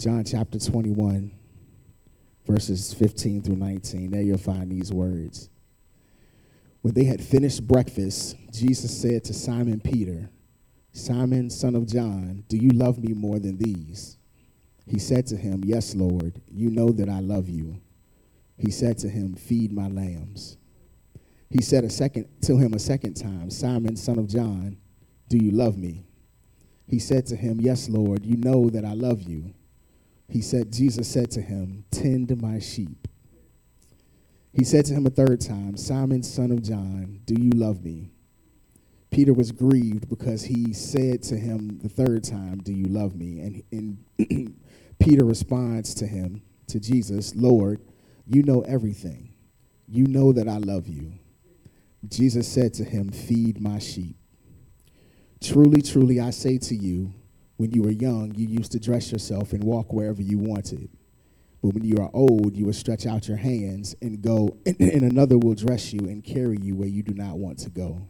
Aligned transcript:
John 0.00 0.24
chapter 0.24 0.58
21, 0.58 1.30
verses 2.46 2.94
15 2.94 3.42
through 3.42 3.56
19. 3.56 4.10
There 4.10 4.22
you'll 4.22 4.38
find 4.38 4.72
these 4.72 4.90
words. 4.90 5.50
When 6.80 6.94
they 6.94 7.04
had 7.04 7.22
finished 7.22 7.68
breakfast, 7.68 8.34
Jesus 8.50 8.98
said 8.98 9.24
to 9.24 9.34
Simon 9.34 9.78
Peter, 9.78 10.30
Simon, 10.94 11.50
son 11.50 11.74
of 11.74 11.86
John, 11.86 12.44
do 12.48 12.56
you 12.56 12.70
love 12.70 12.98
me 12.98 13.12
more 13.12 13.38
than 13.38 13.58
these? 13.58 14.16
He 14.86 14.98
said 14.98 15.26
to 15.26 15.36
him, 15.36 15.64
Yes, 15.66 15.94
Lord, 15.94 16.40
you 16.50 16.70
know 16.70 16.92
that 16.92 17.10
I 17.10 17.20
love 17.20 17.50
you. 17.50 17.78
He 18.56 18.70
said 18.70 18.96
to 19.00 19.08
him, 19.10 19.34
Feed 19.34 19.70
my 19.70 19.88
lambs. 19.88 20.56
He 21.50 21.60
said 21.60 21.84
a 21.84 21.90
second 21.90 22.26
to 22.44 22.56
him 22.56 22.72
a 22.72 22.78
second 22.78 23.16
time, 23.16 23.50
Simon, 23.50 23.96
son 23.96 24.18
of 24.18 24.28
John, 24.28 24.78
do 25.28 25.36
you 25.36 25.50
love 25.50 25.76
me? 25.76 26.06
He 26.86 26.98
said 26.98 27.26
to 27.26 27.36
him, 27.36 27.60
Yes, 27.60 27.90
Lord, 27.90 28.24
you 28.24 28.38
know 28.38 28.70
that 28.70 28.86
I 28.86 28.94
love 28.94 29.24
you. 29.24 29.52
He 30.30 30.42
said, 30.42 30.72
Jesus 30.72 31.08
said 31.08 31.30
to 31.32 31.42
him, 31.42 31.84
Tend 31.90 32.40
my 32.40 32.60
sheep. 32.60 33.08
He 34.52 34.64
said 34.64 34.84
to 34.86 34.94
him 34.94 35.06
a 35.06 35.10
third 35.10 35.40
time, 35.40 35.76
Simon, 35.76 36.22
son 36.22 36.52
of 36.52 36.62
John, 36.62 37.20
do 37.24 37.34
you 37.34 37.50
love 37.50 37.84
me? 37.84 38.10
Peter 39.10 39.32
was 39.32 39.50
grieved 39.50 40.08
because 40.08 40.44
he 40.44 40.72
said 40.72 41.22
to 41.24 41.36
him 41.36 41.80
the 41.82 41.88
third 41.88 42.22
time, 42.22 42.58
Do 42.58 42.72
you 42.72 42.86
love 42.86 43.16
me? 43.16 43.40
And, 43.40 43.98
and 44.18 44.56
Peter 45.00 45.24
responds 45.24 45.94
to 45.94 46.06
him, 46.06 46.42
to 46.68 46.78
Jesus, 46.78 47.34
Lord, 47.34 47.80
you 48.24 48.44
know 48.44 48.60
everything. 48.62 49.34
You 49.88 50.06
know 50.06 50.32
that 50.32 50.46
I 50.46 50.58
love 50.58 50.86
you. 50.86 51.14
Jesus 52.08 52.46
said 52.46 52.72
to 52.74 52.84
him, 52.84 53.10
Feed 53.10 53.60
my 53.60 53.80
sheep. 53.80 54.16
Truly, 55.40 55.82
truly, 55.82 56.20
I 56.20 56.30
say 56.30 56.58
to 56.58 56.76
you, 56.76 57.12
when 57.60 57.72
you 57.72 57.82
were 57.82 57.90
young, 57.90 58.34
you 58.34 58.48
used 58.48 58.72
to 58.72 58.80
dress 58.80 59.12
yourself 59.12 59.52
and 59.52 59.62
walk 59.62 59.92
wherever 59.92 60.22
you 60.22 60.38
wanted. 60.38 60.88
But 61.62 61.74
when 61.74 61.84
you 61.84 61.98
are 61.98 62.08
old, 62.14 62.56
you 62.56 62.64
will 62.64 62.72
stretch 62.72 63.04
out 63.04 63.28
your 63.28 63.36
hands 63.36 63.94
and 64.00 64.22
go, 64.22 64.56
and, 64.64 64.80
another 64.80 65.36
will 65.36 65.52
dress 65.52 65.92
you 65.92 66.00
and 66.08 66.24
carry 66.24 66.56
you 66.56 66.74
where 66.74 66.88
you 66.88 67.02
do 67.02 67.12
not 67.12 67.36
want 67.36 67.58
to 67.58 67.68
go. 67.68 68.08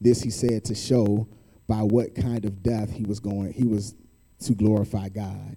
This 0.00 0.22
he 0.22 0.30
said 0.30 0.64
to 0.66 0.76
show 0.76 1.26
by 1.66 1.82
what 1.82 2.14
kind 2.14 2.44
of 2.44 2.62
death 2.62 2.92
he 2.92 3.02
was 3.02 3.18
going, 3.18 3.52
he 3.52 3.66
was 3.66 3.96
to 4.44 4.54
glorify 4.54 5.08
God. 5.08 5.56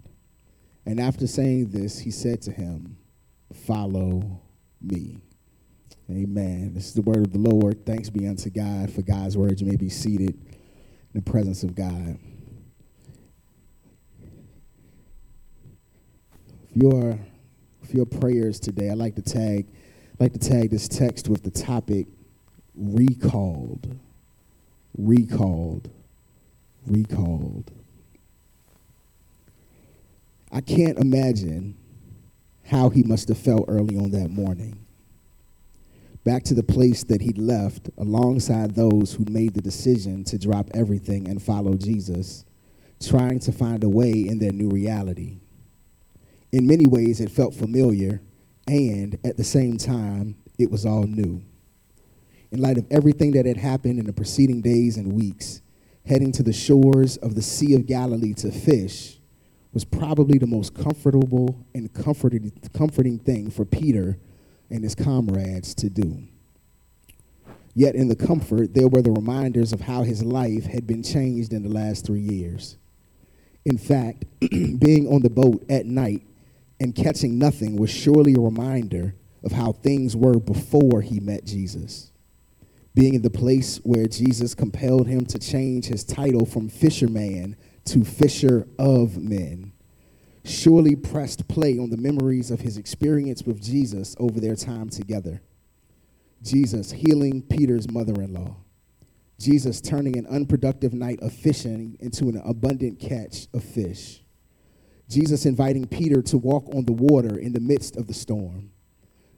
And 0.88 1.00
after 1.00 1.28
saying 1.28 1.70
this, 1.70 2.00
he 2.00 2.10
said 2.10 2.42
to 2.42 2.52
him, 2.52 2.98
Follow 3.54 4.42
me. 4.82 5.22
Amen. 6.10 6.74
This 6.74 6.88
is 6.88 6.94
the 6.96 7.04
word 7.04 7.18
of 7.18 7.32
the 7.32 7.38
Lord. 7.38 7.86
Thanks 7.86 8.10
be 8.10 8.28
unto 8.28 8.50
God 8.50 8.92
for 8.92 9.04
God's 9.04 9.38
word. 9.38 9.62
You 9.62 9.68
may 9.68 9.76
be 9.76 9.90
seated 9.90 10.32
in 10.32 11.14
the 11.14 11.22
presence 11.22 11.62
of 11.62 11.76
God. 11.76 12.18
Your 16.74 17.20
your 17.92 18.06
prayers 18.06 18.60
today, 18.60 18.90
I 18.90 18.94
like 18.94 19.16
to 19.16 19.22
tag 19.22 19.68
like 20.20 20.34
to 20.34 20.40
tag 20.40 20.70
this 20.70 20.88
text 20.88 21.28
with 21.28 21.44
the 21.44 21.52
topic 21.52 22.08
recalled. 22.76 24.00
Recalled. 24.98 25.90
Recalled. 26.86 27.72
I 30.52 30.62
can't 30.62 31.00
imagine 31.00 31.76
how 32.66 32.90
he 32.90 33.04
must 33.04 33.28
have 33.28 33.38
felt 33.38 33.66
early 33.68 33.98
on 33.98 34.12
that 34.12 34.30
morning. 34.30 34.78
Back 36.24 36.44
to 36.44 36.54
the 36.54 36.64
place 36.64 37.04
that 37.06 37.22
he'd 37.22 37.38
left 37.38 37.90
alongside 37.98 38.76
those 38.76 39.14
who 39.14 39.26
made 39.30 39.56
the 39.56 39.62
decision 39.62 40.24
to 40.26 40.38
drop 40.38 40.70
everything 40.74 41.28
and 41.28 41.42
follow 41.42 41.74
Jesus, 41.74 42.46
trying 43.06 43.40
to 43.40 43.52
find 43.52 43.84
a 43.84 43.90
way 43.90 44.12
in 44.12 44.40
their 44.40 44.54
new 44.54 44.70
reality 44.70 45.40
in 46.54 46.68
many 46.68 46.86
ways, 46.86 47.20
it 47.20 47.32
felt 47.32 47.56
familiar, 47.56 48.22
and 48.68 49.18
at 49.26 49.38
the 49.38 49.44
same 49.44 49.76
time, 49.76 50.36
it 50.60 50.70
was 50.70 50.86
all 50.86 51.04
new. 51.04 51.42
In 52.52 52.62
light 52.62 52.78
of 52.78 52.86
everything 52.92 53.32
that 53.32 53.48
had 53.48 53.58
happened 53.58 53.98
in 53.98 54.06
the 54.06 54.14
preceding 54.14 54.62
days 54.62 54.96
and 54.96 55.14
weeks, 55.14 55.64
heading 56.06 56.32
to 56.34 56.44
the 56.44 56.54
shores 56.54 57.18
of 57.18 57.34
the 57.34 57.42
Sea 57.42 57.74
of 57.74 57.88
Galilee 57.88 58.36
to 58.36 58.52
fish 58.52 59.18
was 59.74 59.84
probably 59.84 60.38
the 60.38 60.46
most 60.46 60.76
comfortable 60.76 61.66
and 61.74 61.92
comforting, 61.92 62.52
comforting 62.72 63.18
thing 63.18 63.50
for 63.50 63.66
Peter 63.66 64.20
and 64.70 64.84
his 64.84 64.94
comrades 64.94 65.74
to 65.74 65.90
do. 65.90 66.22
Yet 67.74 67.96
in 67.96 68.10
the 68.10 68.16
comfort, 68.16 68.76
there 68.76 68.88
were 68.88 69.02
the 69.02 69.12
reminders 69.12 69.74
of 69.74 69.82
how 69.82 70.04
his 70.04 70.22
life 70.22 70.66
had 70.68 70.86
been 70.86 71.02
changed 71.02 71.52
in 71.52 71.64
the 71.64 71.70
last 71.70 72.06
three 72.06 72.22
years. 72.22 72.78
In 73.66 73.80
fact, 73.80 74.26
being 74.40 75.08
on 75.12 75.24
the 75.24 75.32
boat 75.32 75.66
at 75.68 75.88
night 75.88 76.22
and 76.80 76.96
catching 76.96 77.38
nothing 77.38 77.76
was 77.76 77.90
surely 77.90 78.34
a 78.34 78.40
reminder 78.40 79.16
of 79.44 79.52
how 79.52 79.72
things 79.72 80.16
were 80.16 80.40
before 80.40 81.02
he 81.02 81.20
met 81.20 81.46
Jesus. 81.46 82.12
Being 82.96 83.16
in 83.16 83.22
the 83.22 83.30
place 83.30 83.78
where 83.84 84.08
Jesus 84.08 84.54
compelled 84.54 85.08
him 85.08 85.26
to 85.26 85.40
change 85.40 85.86
his 85.86 86.04
title 86.04 86.46
from 86.46 86.70
fisherman 86.70 87.56
to 87.86 88.04
fisher 88.04 88.68
of 88.78 89.18
men 89.18 89.74
surely 90.46 90.96
pressed 90.96 91.48
play 91.48 91.78
on 91.78 91.90
the 91.90 91.98
memories 91.98 92.52
of 92.52 92.62
his 92.62 92.78
experience 92.78 93.44
with 93.44 93.62
Jesus 93.62 94.16
over 94.20 94.40
their 94.40 94.56
time 94.56 94.90
together. 94.90 95.42
Jesus 96.42 96.92
healing 96.92 97.42
Peter's 97.42 97.90
mother 97.90 98.22
in 98.22 98.34
law. 98.34 98.58
Jesus 99.40 99.82
turning 99.82 100.18
an 100.18 100.28
unproductive 100.28 100.94
night 100.94 101.20
of 101.22 101.34
fishing 101.34 101.98
into 102.00 102.26
an 102.26 102.42
abundant 102.44 103.00
catch 103.00 103.48
of 103.54 103.64
fish. 103.64 104.23
Jesus 105.10 105.46
inviting 105.46 105.88
Peter 105.88 106.22
to 106.24 106.38
walk 106.38 106.68
on 106.74 106.86
the 106.86 106.94
water 106.94 107.38
in 107.38 107.54
the 107.54 107.60
midst 107.60 107.96
of 107.98 108.08
the 108.08 108.14
storm. 108.14 108.72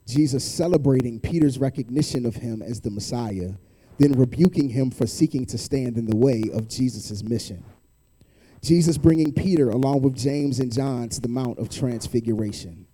Jesus 0.08 0.44
celebrating 0.44 1.20
Peter's 1.20 1.58
recognition 1.58 2.26
of 2.26 2.36
him 2.36 2.62
as 2.62 2.82
the 2.82 2.92
Messiah, 2.92 3.54
then 3.98 4.14
rebuking 4.14 4.70
him 4.70 4.92
for 4.92 5.08
seeking 5.08 5.46
to 5.48 5.58
stand 5.58 5.98
in 5.98 6.06
the 6.06 6.16
way 6.16 6.44
of 6.54 6.68
Jesus' 6.68 7.24
mission. 7.24 7.64
Jesus 8.62 8.98
bringing 8.98 9.32
Peter 9.34 9.70
along 9.70 10.02
with 10.02 10.16
James 10.16 10.60
and 10.60 10.74
John 10.74 11.10
to 11.10 11.22
the 11.22 11.28
Mount 11.28 11.60
of 11.60 11.70
Transfiguration. 11.70 12.88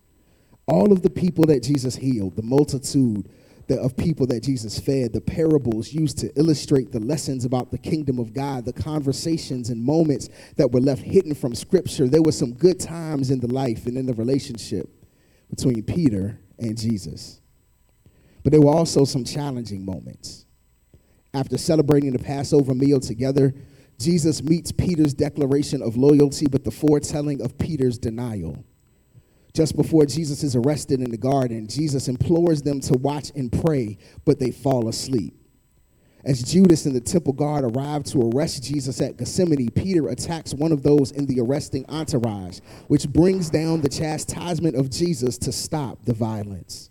All 0.67 0.91
of 0.91 1.01
the 1.01 1.09
people 1.09 1.45
that 1.45 1.63
Jesus 1.63 1.95
healed, 1.95 2.35
the 2.35 2.43
multitude 2.43 3.29
the, 3.71 3.79
of 3.79 3.95
people 3.95 4.27
that 4.27 4.43
Jesus 4.43 4.77
fed, 4.77 5.13
the 5.13 5.21
parables 5.21 5.93
used 5.93 6.17
to 6.17 6.37
illustrate 6.37 6.91
the 6.91 6.99
lessons 6.99 7.45
about 7.45 7.71
the 7.71 7.77
kingdom 7.77 8.19
of 8.19 8.33
God, 8.33 8.65
the 8.65 8.73
conversations 8.73 9.69
and 9.69 9.81
moments 9.81 10.27
that 10.57 10.69
were 10.69 10.81
left 10.81 11.01
hidden 11.01 11.33
from 11.33 11.55
Scripture. 11.55 12.09
There 12.09 12.21
were 12.21 12.33
some 12.33 12.53
good 12.53 12.81
times 12.81 13.31
in 13.31 13.39
the 13.39 13.47
life 13.47 13.85
and 13.85 13.97
in 13.97 14.05
the 14.05 14.13
relationship 14.13 14.89
between 15.49 15.83
Peter 15.83 16.37
and 16.59 16.77
Jesus. 16.77 17.39
But 18.43 18.51
there 18.51 18.61
were 18.61 18.73
also 18.73 19.05
some 19.05 19.23
challenging 19.23 19.85
moments. 19.85 20.45
After 21.33 21.57
celebrating 21.57 22.11
the 22.11 22.19
Passover 22.19 22.75
meal 22.75 22.99
together, 22.99 23.53
Jesus 23.97 24.43
meets 24.43 24.73
Peter's 24.73 25.13
declaration 25.13 25.81
of 25.81 25.95
loyalty 25.95 26.47
with 26.51 26.65
the 26.65 26.71
foretelling 26.71 27.41
of 27.41 27.57
Peter's 27.57 27.97
denial. 27.97 28.65
Just 29.53 29.75
before 29.75 30.05
Jesus 30.05 30.43
is 30.43 30.55
arrested 30.55 31.01
in 31.01 31.11
the 31.11 31.17
garden, 31.17 31.67
Jesus 31.67 32.07
implores 32.07 32.61
them 32.61 32.79
to 32.81 32.93
watch 32.93 33.31
and 33.35 33.51
pray, 33.51 33.97
but 34.25 34.39
they 34.39 34.51
fall 34.51 34.87
asleep. 34.87 35.35
As 36.23 36.43
Judas 36.43 36.85
and 36.85 36.95
the 36.95 37.01
temple 37.01 37.33
guard 37.33 37.63
arrive 37.63 38.03
to 38.05 38.29
arrest 38.29 38.63
Jesus 38.63 39.01
at 39.01 39.17
Gethsemane, 39.17 39.71
Peter 39.71 40.07
attacks 40.07 40.53
one 40.53 40.71
of 40.71 40.83
those 40.83 41.11
in 41.11 41.25
the 41.25 41.39
arresting 41.39 41.83
entourage, 41.89 42.59
which 42.87 43.09
brings 43.09 43.49
down 43.49 43.81
the 43.81 43.89
chastisement 43.89 44.75
of 44.75 44.91
Jesus 44.91 45.39
to 45.39 45.51
stop 45.51 46.05
the 46.05 46.13
violence. 46.13 46.90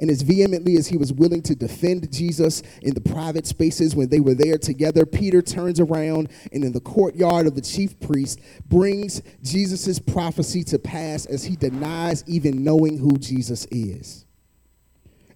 And 0.00 0.10
as 0.10 0.22
vehemently 0.22 0.76
as 0.76 0.86
he 0.86 0.96
was 0.96 1.12
willing 1.12 1.42
to 1.42 1.54
defend 1.54 2.10
Jesus 2.12 2.62
in 2.82 2.94
the 2.94 3.00
private 3.00 3.46
spaces 3.46 3.96
when 3.96 4.08
they 4.08 4.20
were 4.20 4.34
there 4.34 4.58
together, 4.58 5.04
Peter 5.04 5.42
turns 5.42 5.80
around 5.80 6.28
and 6.52 6.62
in 6.62 6.72
the 6.72 6.80
courtyard 6.80 7.46
of 7.46 7.54
the 7.54 7.60
chief 7.60 7.98
priest 7.98 8.40
brings 8.66 9.22
Jesus' 9.42 9.98
prophecy 9.98 10.62
to 10.64 10.78
pass 10.78 11.26
as 11.26 11.44
he 11.44 11.56
denies 11.56 12.22
even 12.26 12.62
knowing 12.62 12.98
who 12.98 13.18
Jesus 13.18 13.66
is. 13.70 14.24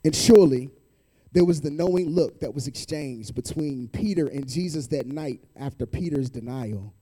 And 0.05 0.15
surely 0.15 0.71
there 1.33 1.45
was 1.45 1.61
the 1.61 1.71
knowing 1.71 2.11
look 2.11 2.41
that 2.41 2.55
was 2.55 2.67
exchanged 2.67 3.35
between 3.35 3.89
Peter 3.89 4.27
and 4.29 4.49
Jesus 4.49 4.87
that 4.89 5.07
night 5.07 5.41
after 5.57 5.87
Peter's 5.87 6.31
denial 6.31 6.95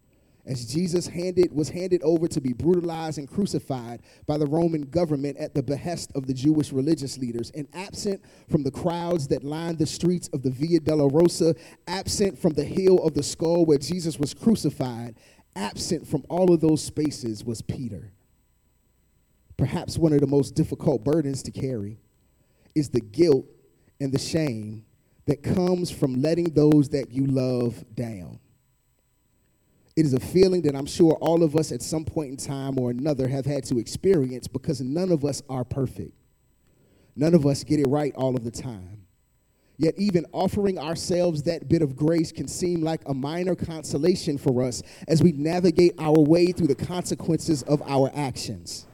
as 0.46 0.64
Jesus 0.72 1.06
handed, 1.06 1.52
was 1.52 1.68
handed 1.68 2.02
over 2.02 2.26
to 2.28 2.40
be 2.40 2.52
brutalized 2.52 3.18
and 3.18 3.28
crucified 3.28 4.00
by 4.26 4.38
the 4.38 4.46
Roman 4.46 4.82
government 4.82 5.36
at 5.36 5.54
the 5.54 5.62
behest 5.62 6.10
of 6.14 6.26
the 6.26 6.34
Jewish 6.34 6.72
religious 6.72 7.18
leaders, 7.18 7.50
and 7.54 7.68
absent 7.74 8.22
from 8.48 8.62
the 8.62 8.70
crowds 8.70 9.28
that 9.28 9.44
lined 9.44 9.78
the 9.78 9.86
streets 9.86 10.28
of 10.28 10.42
the 10.42 10.50
Via 10.50 10.80
Dolorosa, 10.80 11.56
absent 11.86 12.38
from 12.38 12.54
the 12.54 12.64
hill 12.64 12.98
of 13.04 13.14
the 13.14 13.22
skull 13.22 13.66
where 13.66 13.78
Jesus 13.78 14.18
was 14.18 14.34
crucified, 14.34 15.14
absent 15.56 16.06
from 16.06 16.24
all 16.28 16.52
of 16.52 16.60
those 16.60 16.82
spaces 16.82 17.44
was 17.44 17.60
Peter. 17.60 18.12
Perhaps 19.56 19.98
one 19.98 20.12
of 20.12 20.20
the 20.20 20.26
most 20.26 20.54
difficult 20.54 21.04
burdens 21.04 21.42
to 21.42 21.50
carry 21.50 21.98
is 22.74 22.88
the 22.88 23.00
guilt 23.00 23.44
and 24.00 24.10
the 24.10 24.18
shame 24.18 24.86
that 25.26 25.42
comes 25.42 25.90
from 25.90 26.22
letting 26.22 26.54
those 26.54 26.88
that 26.88 27.10
you 27.10 27.26
love 27.26 27.84
down 27.94 28.40
It 30.00 30.06
is 30.06 30.14
a 30.14 30.20
feeling 30.20 30.62
that 30.62 30.74
I'm 30.74 30.86
sure 30.86 31.12
all 31.20 31.42
of 31.42 31.56
us 31.56 31.72
at 31.72 31.82
some 31.82 32.06
point 32.06 32.30
in 32.30 32.36
time 32.38 32.78
or 32.78 32.90
another 32.90 33.28
have 33.28 33.44
had 33.44 33.64
to 33.64 33.78
experience 33.78 34.48
because 34.48 34.80
none 34.80 35.12
of 35.12 35.26
us 35.26 35.42
are 35.50 35.62
perfect. 35.62 36.14
None 37.16 37.34
of 37.34 37.44
us 37.44 37.64
get 37.64 37.80
it 37.80 37.86
right 37.86 38.14
all 38.16 38.34
of 38.34 38.42
the 38.42 38.50
time. 38.50 39.02
Yet, 39.76 39.92
even 39.98 40.24
offering 40.32 40.78
ourselves 40.78 41.42
that 41.42 41.68
bit 41.68 41.82
of 41.82 41.96
grace 41.96 42.32
can 42.32 42.48
seem 42.48 42.80
like 42.80 43.02
a 43.04 43.12
minor 43.12 43.54
consolation 43.54 44.38
for 44.38 44.62
us 44.62 44.82
as 45.06 45.22
we 45.22 45.32
navigate 45.32 45.96
our 45.98 46.18
way 46.18 46.46
through 46.46 46.68
the 46.68 46.74
consequences 46.74 47.62
of 47.64 47.82
our 47.82 48.10
actions. 48.14 48.86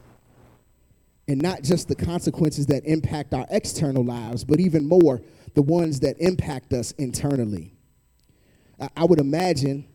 And 1.29 1.41
not 1.41 1.63
just 1.63 1.87
the 1.87 1.95
consequences 1.95 2.65
that 2.65 2.83
impact 2.83 3.33
our 3.33 3.45
external 3.49 4.03
lives, 4.03 4.43
but 4.43 4.59
even 4.59 4.85
more, 4.85 5.21
the 5.53 5.61
ones 5.61 6.01
that 6.01 6.17
impact 6.19 6.73
us 6.73 6.91
internally. 6.97 7.77
I 8.97 9.05
would 9.05 9.21
imagine 9.21 9.87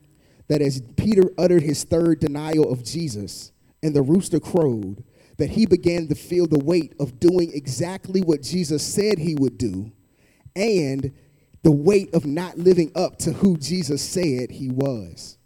that 0.52 0.60
as 0.60 0.82
Peter 0.98 1.30
uttered 1.38 1.62
his 1.62 1.82
third 1.82 2.20
denial 2.20 2.70
of 2.70 2.84
Jesus 2.84 3.52
and 3.82 3.96
the 3.96 4.02
rooster 4.02 4.38
crowed, 4.38 5.02
that 5.38 5.48
he 5.48 5.64
began 5.64 6.06
to 6.08 6.14
feel 6.14 6.46
the 6.46 6.62
weight 6.62 6.92
of 7.00 7.18
doing 7.18 7.50
exactly 7.54 8.20
what 8.20 8.42
Jesus 8.42 8.86
said 8.86 9.18
he 9.18 9.34
would 9.34 9.56
do 9.56 9.90
and 10.54 11.10
the 11.62 11.72
weight 11.72 12.12
of 12.12 12.26
not 12.26 12.58
living 12.58 12.92
up 12.94 13.16
to 13.20 13.32
who 13.32 13.56
Jesus 13.56 14.02
said 14.02 14.50
he 14.50 14.68
was. 14.68 15.38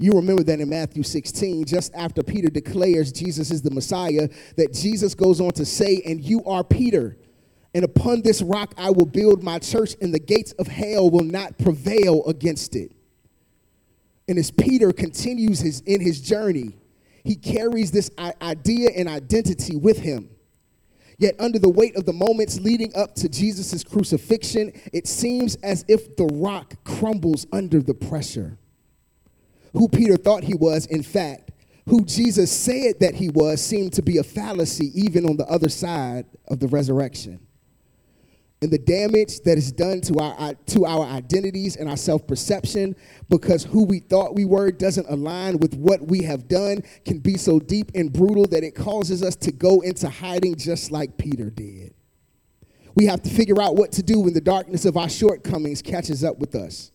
You 0.00 0.10
remember 0.14 0.42
that 0.42 0.58
in 0.58 0.68
Matthew 0.68 1.04
16, 1.04 1.64
just 1.64 1.94
after 1.94 2.24
Peter 2.24 2.48
declares 2.48 3.12
Jesus 3.12 3.52
is 3.52 3.62
the 3.62 3.70
Messiah, 3.70 4.28
that 4.56 4.72
Jesus 4.72 5.14
goes 5.14 5.40
on 5.40 5.52
to 5.52 5.64
say, 5.64 6.02
And 6.04 6.20
you 6.20 6.44
are 6.46 6.64
Peter, 6.64 7.16
and 7.74 7.84
upon 7.84 8.22
this 8.22 8.42
rock 8.42 8.74
I 8.76 8.90
will 8.90 9.06
build 9.06 9.44
my 9.44 9.60
church, 9.60 9.94
and 10.00 10.12
the 10.12 10.18
gates 10.18 10.50
of 10.54 10.66
hell 10.66 11.08
will 11.10 11.22
not 11.22 11.60
prevail 11.60 12.24
against 12.26 12.74
it. 12.74 12.90
And 14.28 14.38
as 14.38 14.50
Peter 14.50 14.92
continues 14.92 15.60
his, 15.60 15.80
in 15.80 16.00
his 16.00 16.20
journey, 16.20 16.76
he 17.24 17.36
carries 17.36 17.90
this 17.90 18.10
idea 18.18 18.90
and 18.96 19.08
identity 19.08 19.76
with 19.76 19.98
him. 19.98 20.30
Yet, 21.18 21.36
under 21.38 21.58
the 21.58 21.68
weight 21.68 21.94
of 21.96 22.04
the 22.04 22.12
moments 22.12 22.58
leading 22.58 22.94
up 22.96 23.14
to 23.16 23.28
Jesus' 23.28 23.84
crucifixion, 23.84 24.72
it 24.92 25.06
seems 25.06 25.54
as 25.56 25.84
if 25.86 26.16
the 26.16 26.26
rock 26.26 26.74
crumbles 26.84 27.46
under 27.52 27.80
the 27.80 27.94
pressure. 27.94 28.58
Who 29.72 29.88
Peter 29.88 30.16
thought 30.16 30.42
he 30.42 30.54
was, 30.54 30.86
in 30.86 31.02
fact, 31.02 31.50
who 31.88 32.04
Jesus 32.04 32.50
said 32.50 33.00
that 33.00 33.14
he 33.14 33.28
was, 33.28 33.60
seemed 33.60 33.92
to 33.94 34.02
be 34.02 34.18
a 34.18 34.24
fallacy 34.24 34.90
even 34.94 35.26
on 35.26 35.36
the 35.36 35.46
other 35.46 35.68
side 35.68 36.26
of 36.48 36.58
the 36.60 36.68
resurrection 36.68 37.40
and 38.62 38.70
the 38.70 38.78
damage 38.78 39.40
that 39.40 39.58
is 39.58 39.72
done 39.72 40.00
to 40.02 40.14
our, 40.20 40.34
uh, 40.38 40.54
to 40.66 40.86
our 40.86 41.04
identities 41.04 41.76
and 41.76 41.88
our 41.88 41.96
self 41.96 42.26
perception 42.26 42.94
because 43.28 43.64
who 43.64 43.84
we 43.84 43.98
thought 43.98 44.34
we 44.34 44.44
were 44.44 44.70
doesn't 44.70 45.08
align 45.10 45.58
with 45.58 45.74
what 45.74 46.00
we 46.06 46.22
have 46.22 46.46
done 46.46 46.82
can 47.04 47.18
be 47.18 47.36
so 47.36 47.58
deep 47.58 47.90
and 47.94 48.12
brutal 48.12 48.46
that 48.46 48.62
it 48.62 48.74
causes 48.74 49.22
us 49.22 49.34
to 49.36 49.50
go 49.50 49.80
into 49.80 50.08
hiding 50.08 50.54
just 50.54 50.92
like 50.92 51.18
Peter 51.18 51.50
did. 51.50 51.92
We 52.94 53.06
have 53.06 53.22
to 53.22 53.30
figure 53.30 53.60
out 53.60 53.74
what 53.74 53.90
to 53.92 54.02
do 54.02 54.20
when 54.20 54.34
the 54.34 54.40
darkness 54.40 54.84
of 54.84 54.96
our 54.96 55.08
shortcomings 55.08 55.82
catches 55.82 56.22
up 56.22 56.38
with 56.38 56.54
us. 56.54 56.92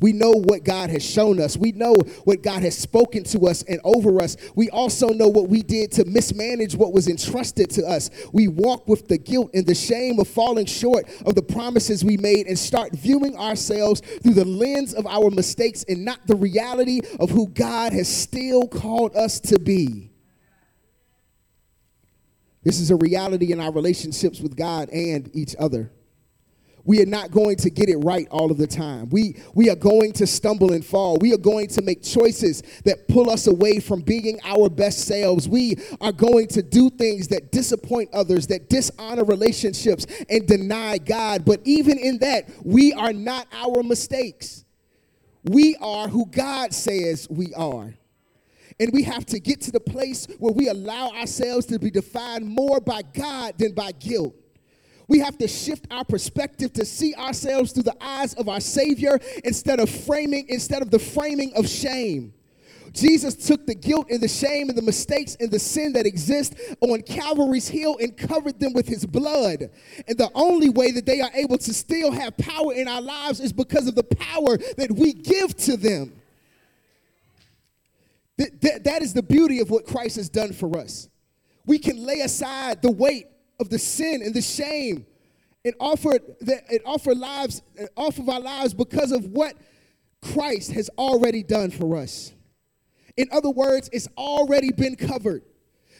We 0.00 0.12
know 0.12 0.32
what 0.32 0.64
God 0.64 0.90
has 0.90 1.04
shown 1.04 1.40
us. 1.40 1.56
We 1.56 1.72
know 1.72 1.94
what 2.24 2.42
God 2.42 2.62
has 2.62 2.76
spoken 2.76 3.24
to 3.24 3.46
us 3.46 3.62
and 3.64 3.80
over 3.84 4.20
us. 4.20 4.36
We 4.54 4.70
also 4.70 5.08
know 5.08 5.28
what 5.28 5.48
we 5.48 5.62
did 5.62 5.92
to 5.92 6.04
mismanage 6.04 6.74
what 6.74 6.92
was 6.92 7.06
entrusted 7.08 7.70
to 7.70 7.86
us. 7.86 8.10
We 8.32 8.48
walk 8.48 8.88
with 8.88 9.08
the 9.08 9.18
guilt 9.18 9.50
and 9.54 9.66
the 9.66 9.74
shame 9.74 10.18
of 10.18 10.28
falling 10.28 10.66
short 10.66 11.06
of 11.26 11.34
the 11.34 11.42
promises 11.42 12.04
we 12.04 12.16
made 12.16 12.46
and 12.46 12.58
start 12.58 12.92
viewing 12.92 13.36
ourselves 13.36 14.00
through 14.22 14.34
the 14.34 14.44
lens 14.44 14.94
of 14.94 15.06
our 15.06 15.30
mistakes 15.30 15.84
and 15.88 16.04
not 16.04 16.26
the 16.26 16.36
reality 16.36 17.00
of 17.18 17.30
who 17.30 17.48
God 17.48 17.92
has 17.92 18.08
still 18.08 18.66
called 18.66 19.14
us 19.14 19.38
to 19.40 19.58
be. 19.58 20.10
This 22.62 22.80
is 22.80 22.90
a 22.90 22.96
reality 22.96 23.52
in 23.52 23.60
our 23.60 23.72
relationships 23.72 24.40
with 24.40 24.56
God 24.56 24.90
and 24.90 25.30
each 25.34 25.56
other. 25.58 25.90
We 26.84 27.02
are 27.02 27.06
not 27.06 27.30
going 27.30 27.56
to 27.56 27.70
get 27.70 27.88
it 27.88 27.98
right 27.98 28.26
all 28.30 28.50
of 28.50 28.58
the 28.58 28.66
time. 28.66 29.08
We, 29.10 29.36
we 29.54 29.68
are 29.70 29.76
going 29.76 30.12
to 30.14 30.26
stumble 30.26 30.72
and 30.72 30.84
fall. 30.84 31.18
We 31.20 31.32
are 31.34 31.38
going 31.38 31.68
to 31.68 31.82
make 31.82 32.02
choices 32.02 32.62
that 32.84 33.06
pull 33.08 33.30
us 33.30 33.46
away 33.46 33.80
from 33.80 34.00
being 34.00 34.40
our 34.44 34.68
best 34.68 35.06
selves. 35.06 35.48
We 35.48 35.76
are 36.00 36.12
going 36.12 36.48
to 36.48 36.62
do 36.62 36.90
things 36.90 37.28
that 37.28 37.52
disappoint 37.52 38.10
others, 38.12 38.46
that 38.48 38.68
dishonor 38.70 39.24
relationships, 39.24 40.06
and 40.28 40.46
deny 40.46 40.98
God. 40.98 41.44
But 41.44 41.60
even 41.64 41.98
in 41.98 42.18
that, 42.18 42.50
we 42.64 42.92
are 42.92 43.12
not 43.12 43.46
our 43.52 43.82
mistakes. 43.82 44.64
We 45.44 45.76
are 45.80 46.08
who 46.08 46.26
God 46.26 46.74
says 46.74 47.28
we 47.30 47.54
are. 47.54 47.94
And 48.78 48.90
we 48.94 49.02
have 49.02 49.26
to 49.26 49.38
get 49.38 49.60
to 49.62 49.70
the 49.70 49.80
place 49.80 50.26
where 50.38 50.54
we 50.54 50.68
allow 50.68 51.10
ourselves 51.10 51.66
to 51.66 51.78
be 51.78 51.90
defined 51.90 52.46
more 52.46 52.80
by 52.80 53.02
God 53.02 53.58
than 53.58 53.72
by 53.72 53.92
guilt. 53.92 54.34
We 55.10 55.18
have 55.18 55.36
to 55.38 55.48
shift 55.48 55.88
our 55.90 56.04
perspective 56.04 56.72
to 56.74 56.84
see 56.84 57.16
ourselves 57.16 57.72
through 57.72 57.82
the 57.82 57.96
eyes 58.00 58.32
of 58.34 58.48
our 58.48 58.60
Savior 58.60 59.18
instead 59.42 59.80
of 59.80 59.90
framing, 59.90 60.46
instead 60.48 60.82
of 60.82 60.92
the 60.92 61.00
framing 61.00 61.52
of 61.56 61.68
shame. 61.68 62.32
Jesus 62.92 63.34
took 63.34 63.66
the 63.66 63.74
guilt 63.74 64.06
and 64.08 64.20
the 64.20 64.28
shame 64.28 64.68
and 64.68 64.78
the 64.78 64.82
mistakes 64.82 65.36
and 65.40 65.50
the 65.50 65.58
sin 65.58 65.94
that 65.94 66.06
exist 66.06 66.54
on 66.80 67.02
Calvary's 67.02 67.66
hill 67.66 67.96
and 68.00 68.16
covered 68.16 68.60
them 68.60 68.72
with 68.72 68.86
his 68.86 69.04
blood. 69.04 69.70
And 70.06 70.16
the 70.16 70.30
only 70.32 70.68
way 70.68 70.92
that 70.92 71.06
they 71.06 71.20
are 71.20 71.30
able 71.34 71.58
to 71.58 71.74
still 71.74 72.12
have 72.12 72.36
power 72.36 72.72
in 72.72 72.86
our 72.86 73.02
lives 73.02 73.40
is 73.40 73.52
because 73.52 73.88
of 73.88 73.96
the 73.96 74.04
power 74.04 74.58
that 74.76 74.92
we 74.92 75.12
give 75.12 75.56
to 75.56 75.76
them. 75.76 76.22
That, 78.36 78.60
that, 78.60 78.84
that 78.84 79.02
is 79.02 79.12
the 79.12 79.24
beauty 79.24 79.58
of 79.58 79.70
what 79.70 79.86
Christ 79.86 80.14
has 80.14 80.28
done 80.28 80.52
for 80.52 80.78
us. 80.78 81.08
We 81.66 81.80
can 81.80 82.06
lay 82.06 82.20
aside 82.20 82.80
the 82.80 82.92
weight 82.92 83.26
of 83.60 83.68
the 83.68 83.78
sin 83.78 84.22
and 84.24 84.34
the 84.34 84.42
shame 84.42 85.06
and 85.64 85.74
offer 85.78 86.18
the, 86.40 86.60
and 86.70 86.80
offer 86.86 87.14
lives 87.14 87.62
off 87.96 88.18
of 88.18 88.28
our 88.28 88.40
lives 88.40 88.72
because 88.72 89.12
of 89.12 89.26
what 89.26 89.54
Christ 90.22 90.72
has 90.72 90.88
already 90.98 91.42
done 91.42 91.70
for 91.70 91.96
us. 91.96 92.32
In 93.16 93.28
other 93.30 93.50
words, 93.50 93.90
it's 93.92 94.08
already 94.16 94.72
been 94.72 94.96
covered. 94.96 95.42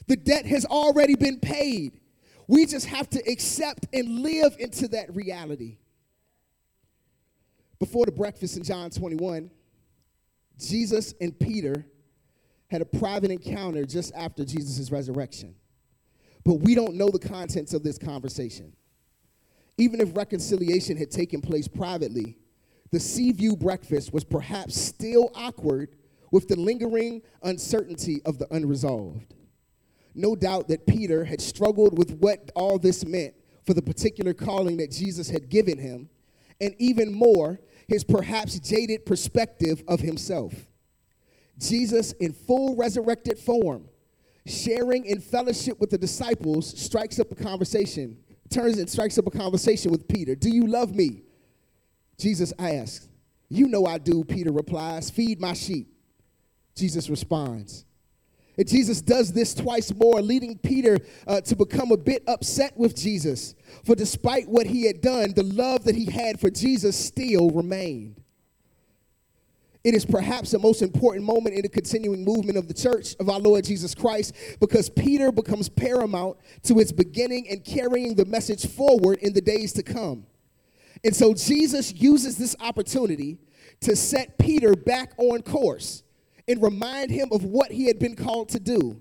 The 0.06 0.16
debt 0.16 0.46
has 0.46 0.64
already 0.64 1.14
been 1.14 1.38
paid. 1.38 2.00
We 2.49 2.66
just 2.66 2.87
have 2.87 3.08
to 3.11 3.23
accept 3.30 3.87
and 3.92 4.20
live 4.20 4.56
into 4.58 4.88
that 4.88 5.14
reality. 5.14 5.76
Before 7.78 8.06
the 8.06 8.12
breakfast 8.12 8.56
in 8.56 8.64
John 8.64 8.90
21, 8.90 9.50
Jesus 10.58 11.14
and 11.20 11.38
Peter 11.38 11.87
had 12.68 12.82
a 12.82 12.85
private 12.85 13.30
encounter 13.30 13.85
just 13.85 14.12
after 14.14 14.44
Jesus' 14.44 14.90
resurrection 14.90 15.54
but 16.44 16.54
we 16.54 16.75
don't 16.75 16.94
know 16.94 17.09
the 17.09 17.18
contents 17.18 17.75
of 17.75 17.82
this 17.82 17.99
conversation. 17.99 18.73
Even 19.78 20.00
if 20.00 20.16
reconciliation 20.16 20.97
had 20.97 21.11
taken 21.11 21.40
place 21.40 21.68
privately, 21.68 22.37
the 22.90 23.00
Seaview 23.00 23.56
breakfast 23.56 24.12
was 24.12 24.25
perhaps 24.25 24.76
still 24.76 25.30
awkward 25.35 25.97
with 26.30 26.49
the 26.49 26.56
lingering 26.56 27.23
uncertainty 27.42 28.20
of 28.25 28.38
the 28.38 28.52
unresolved. 28.54 29.35
No 30.14 30.35
doubt 30.35 30.68
that 30.68 30.87
Peter 30.87 31.25
had 31.25 31.40
struggled 31.40 31.97
with 31.97 32.12
what 32.18 32.50
all 32.54 32.78
this 32.78 33.04
meant 33.04 33.35
for 33.64 33.75
the 33.75 33.82
particular 33.82 34.35
calling 34.35 34.76
that 34.78 34.90
Jesus 34.90 35.30
had 35.30 35.49
given 35.49 35.78
him, 35.78 36.09
and 36.61 36.75
even 36.78 37.12
more, 37.12 37.61
his 37.87 38.04
perhaps 38.04 38.59
jaded 38.59 39.06
perspective 39.06 39.82
of 39.88 40.00
himself. 40.00 40.52
Jesus, 41.59 42.12
in 42.12 42.32
full 42.32 42.75
resurrected 42.76 43.38
form, 43.38 43.88
sharing 44.47 45.04
in 45.04 45.20
fellowship 45.20 45.80
with 45.80 45.90
the 45.90 45.99
disciples 45.99 46.78
strikes 46.80 47.18
up 47.18 47.30
a 47.32 47.35
conversation, 47.35 48.18
turns 48.50 48.78
and 48.78 48.88
strikes 48.88 49.18
up 49.18 49.26
a 49.26 49.30
conversation 49.30 49.90
with 49.90 50.09
Peter. 50.09 50.35
Do 50.35 50.50
you 50.50 50.66
love 50.66 50.94
me? 50.94 51.23
Jesus 52.18 52.52
asks. 52.59 53.09
You 53.49 53.66
know 53.66 53.87
I 53.87 53.99
do, 53.99 54.25
Peter 54.25 54.52
replies. 54.52 55.11
Feed 55.11 55.40
my 55.40 55.54
sheep. 55.54 55.92
Jesus 56.76 57.11
responds. 57.11 57.85
And 58.56 58.68
Jesus 58.68 59.00
does 59.00 59.32
this 59.32 59.54
twice 59.54 59.92
more, 59.94 60.20
leading 60.20 60.59
Peter 60.59 60.99
uh, 61.26 61.40
to 61.42 61.56
become 61.56 61.92
a 61.92 61.97
bit 61.97 62.23
upset 62.26 62.76
with 62.76 62.94
Jesus. 62.94 63.54
For 63.85 63.94
despite 63.94 64.49
what 64.49 64.66
he 64.66 64.87
had 64.87 65.00
done, 65.00 65.32
the 65.35 65.42
love 65.42 65.85
that 65.85 65.94
he 65.94 66.04
had 66.04 66.38
for 66.38 66.50
Jesus 66.50 66.97
still 66.97 67.50
remained. 67.50 68.23
It 69.82 69.94
is 69.94 70.04
perhaps 70.04 70.50
the 70.50 70.58
most 70.58 70.82
important 70.82 71.25
moment 71.25 71.54
in 71.54 71.62
the 71.62 71.68
continuing 71.68 72.22
movement 72.22 72.58
of 72.58 72.68
the 72.68 72.75
church 72.75 73.16
of 73.18 73.30
our 73.30 73.38
Lord 73.38 73.64
Jesus 73.64 73.94
Christ 73.94 74.34
because 74.60 74.90
Peter 74.90 75.32
becomes 75.32 75.70
paramount 75.70 76.37
to 76.64 76.78
its 76.80 76.92
beginning 76.92 77.49
and 77.49 77.64
carrying 77.64 78.14
the 78.14 78.26
message 78.26 78.66
forward 78.66 79.18
in 79.18 79.32
the 79.32 79.40
days 79.40 79.72
to 79.75 79.82
come. 79.82 80.26
And 81.02 81.16
so 81.16 81.32
Jesus 81.32 81.94
uses 81.94 82.37
this 82.37 82.54
opportunity 82.60 83.38
to 83.80 83.96
set 83.96 84.37
Peter 84.38 84.75
back 84.75 85.12
on 85.16 85.40
course 85.40 86.02
and 86.46 86.62
remind 86.62 87.10
him 87.10 87.28
of 87.32 87.44
what 87.44 87.72
he 87.72 87.87
had 87.87 87.99
been 87.99 88.16
called 88.16 88.50
to 88.50 88.60
do. 88.60 89.00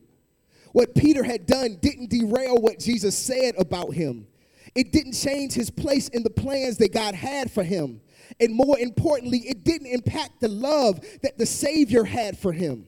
What 0.72 0.96
Peter 0.96 1.24
had 1.24 1.46
done 1.46 1.78
didn't 1.82 2.10
derail 2.10 2.56
what 2.56 2.80
Jesus 2.80 3.18
said 3.18 3.56
about 3.58 3.94
him. 3.94 4.28
It 4.76 4.94
didn't 4.94 5.14
change 5.14 5.54
his 5.54 5.70
place 5.70 6.08
in 6.10 6.24
the 6.24 6.30
plans 6.30 6.78
that 6.78 6.94
God 6.94 7.16
had 7.16 7.52
for 7.52 7.64
him 7.64 8.00
And 8.40 8.56
more 8.56 8.80
importantly, 8.80 9.40
it 9.40 9.64
didn't 9.64 9.88
impact 9.88 10.40
the 10.40 10.48
love 10.48 11.02
that 11.22 11.38
the 11.38 11.46
Savior 11.46 12.04
had 12.04 12.38
for 12.38 12.54
him. 12.54 12.88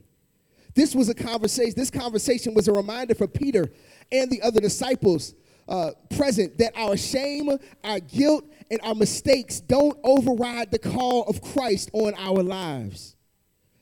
This 0.74 0.96
was 0.96 1.10
a 1.10 1.14
conversation, 1.14 1.74
this 1.76 1.92
conversation 1.92 2.54
was 2.54 2.68
a 2.68 2.74
reminder 2.74 3.14
for 3.16 3.28
Peter 3.28 3.70
and 4.12 4.32
the 4.32 4.42
other 4.42 4.62
disciples 4.62 5.34
uh, 5.68 5.92
present 6.16 6.58
that 6.58 6.74
our 6.76 6.96
shame, 6.96 7.50
our 7.84 8.00
guilt, 8.00 8.46
and 8.70 8.80
our 8.84 8.96
mistakes 8.96 9.60
don't 9.60 9.98
override 10.04 10.72
the 10.72 10.80
call 10.80 11.24
of 11.24 11.42
Christ 11.42 11.90
on 11.94 12.14
our 12.18 12.42
lives. 12.42 13.16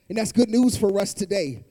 And 0.10 0.18
that's 0.18 0.32
good 0.32 0.50
news 0.50 0.76
for 0.76 1.00
us 1.00 1.14
today. 1.14 1.64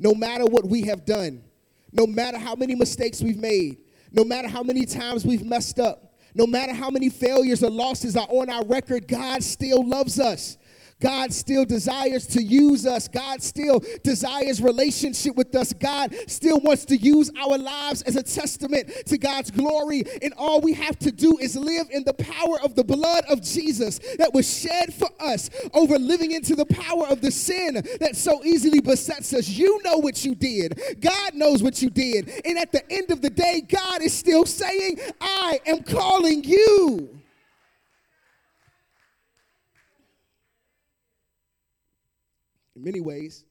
No 0.00 0.12
matter 0.12 0.44
what 0.44 0.66
we 0.66 0.82
have 0.82 1.04
done, 1.04 1.44
no 1.92 2.06
matter 2.06 2.38
how 2.38 2.56
many 2.56 2.74
mistakes 2.74 3.22
we've 3.22 3.38
made, 3.38 3.78
no 4.12 4.24
matter 4.24 4.48
how 4.48 4.64
many 4.64 4.84
times 4.84 5.24
we've 5.24 5.44
messed 5.44 5.78
up, 5.78 6.03
no 6.34 6.46
matter 6.46 6.74
how 6.74 6.90
many 6.90 7.08
failures 7.08 7.62
or 7.62 7.70
losses 7.70 8.16
are 8.16 8.26
on 8.28 8.50
our 8.50 8.64
record, 8.64 9.06
God 9.06 9.42
still 9.42 9.86
loves 9.86 10.18
us. 10.18 10.58
God 11.00 11.32
still 11.32 11.64
desires 11.64 12.26
to 12.28 12.42
use 12.42 12.86
us. 12.86 13.08
God 13.08 13.42
still 13.42 13.82
desires 14.02 14.62
relationship 14.62 15.36
with 15.36 15.54
us. 15.54 15.72
God 15.72 16.14
still 16.26 16.60
wants 16.60 16.84
to 16.86 16.96
use 16.96 17.30
our 17.38 17.58
lives 17.58 18.02
as 18.02 18.16
a 18.16 18.22
testament 18.22 18.90
to 19.06 19.18
God's 19.18 19.50
glory. 19.50 20.04
And 20.22 20.32
all 20.36 20.60
we 20.60 20.72
have 20.74 20.98
to 21.00 21.10
do 21.10 21.36
is 21.38 21.56
live 21.56 21.88
in 21.90 22.04
the 22.04 22.14
power 22.14 22.60
of 22.62 22.74
the 22.74 22.84
blood 22.84 23.24
of 23.28 23.42
Jesus 23.42 23.98
that 24.18 24.32
was 24.32 24.48
shed 24.60 24.94
for 24.94 25.08
us 25.20 25.50
over 25.72 25.98
living 25.98 26.32
into 26.32 26.54
the 26.54 26.66
power 26.66 27.06
of 27.08 27.20
the 27.20 27.30
sin 27.30 27.74
that 28.00 28.16
so 28.16 28.42
easily 28.44 28.80
besets 28.80 29.32
us. 29.34 29.48
You 29.48 29.80
know 29.84 29.98
what 29.98 30.24
you 30.24 30.34
did. 30.34 30.80
God 31.00 31.34
knows 31.34 31.62
what 31.62 31.82
you 31.82 31.90
did. 31.90 32.30
And 32.44 32.58
at 32.58 32.72
the 32.72 32.82
end 32.90 33.10
of 33.10 33.20
the 33.20 33.30
day, 33.30 33.62
God 33.66 34.02
is 34.02 34.12
still 34.12 34.46
saying, 34.46 34.98
I 35.20 35.60
am 35.66 35.82
calling 35.82 36.44
you. 36.44 37.20
In 42.76 42.84
many 42.84 43.00
ways, 43.00 43.44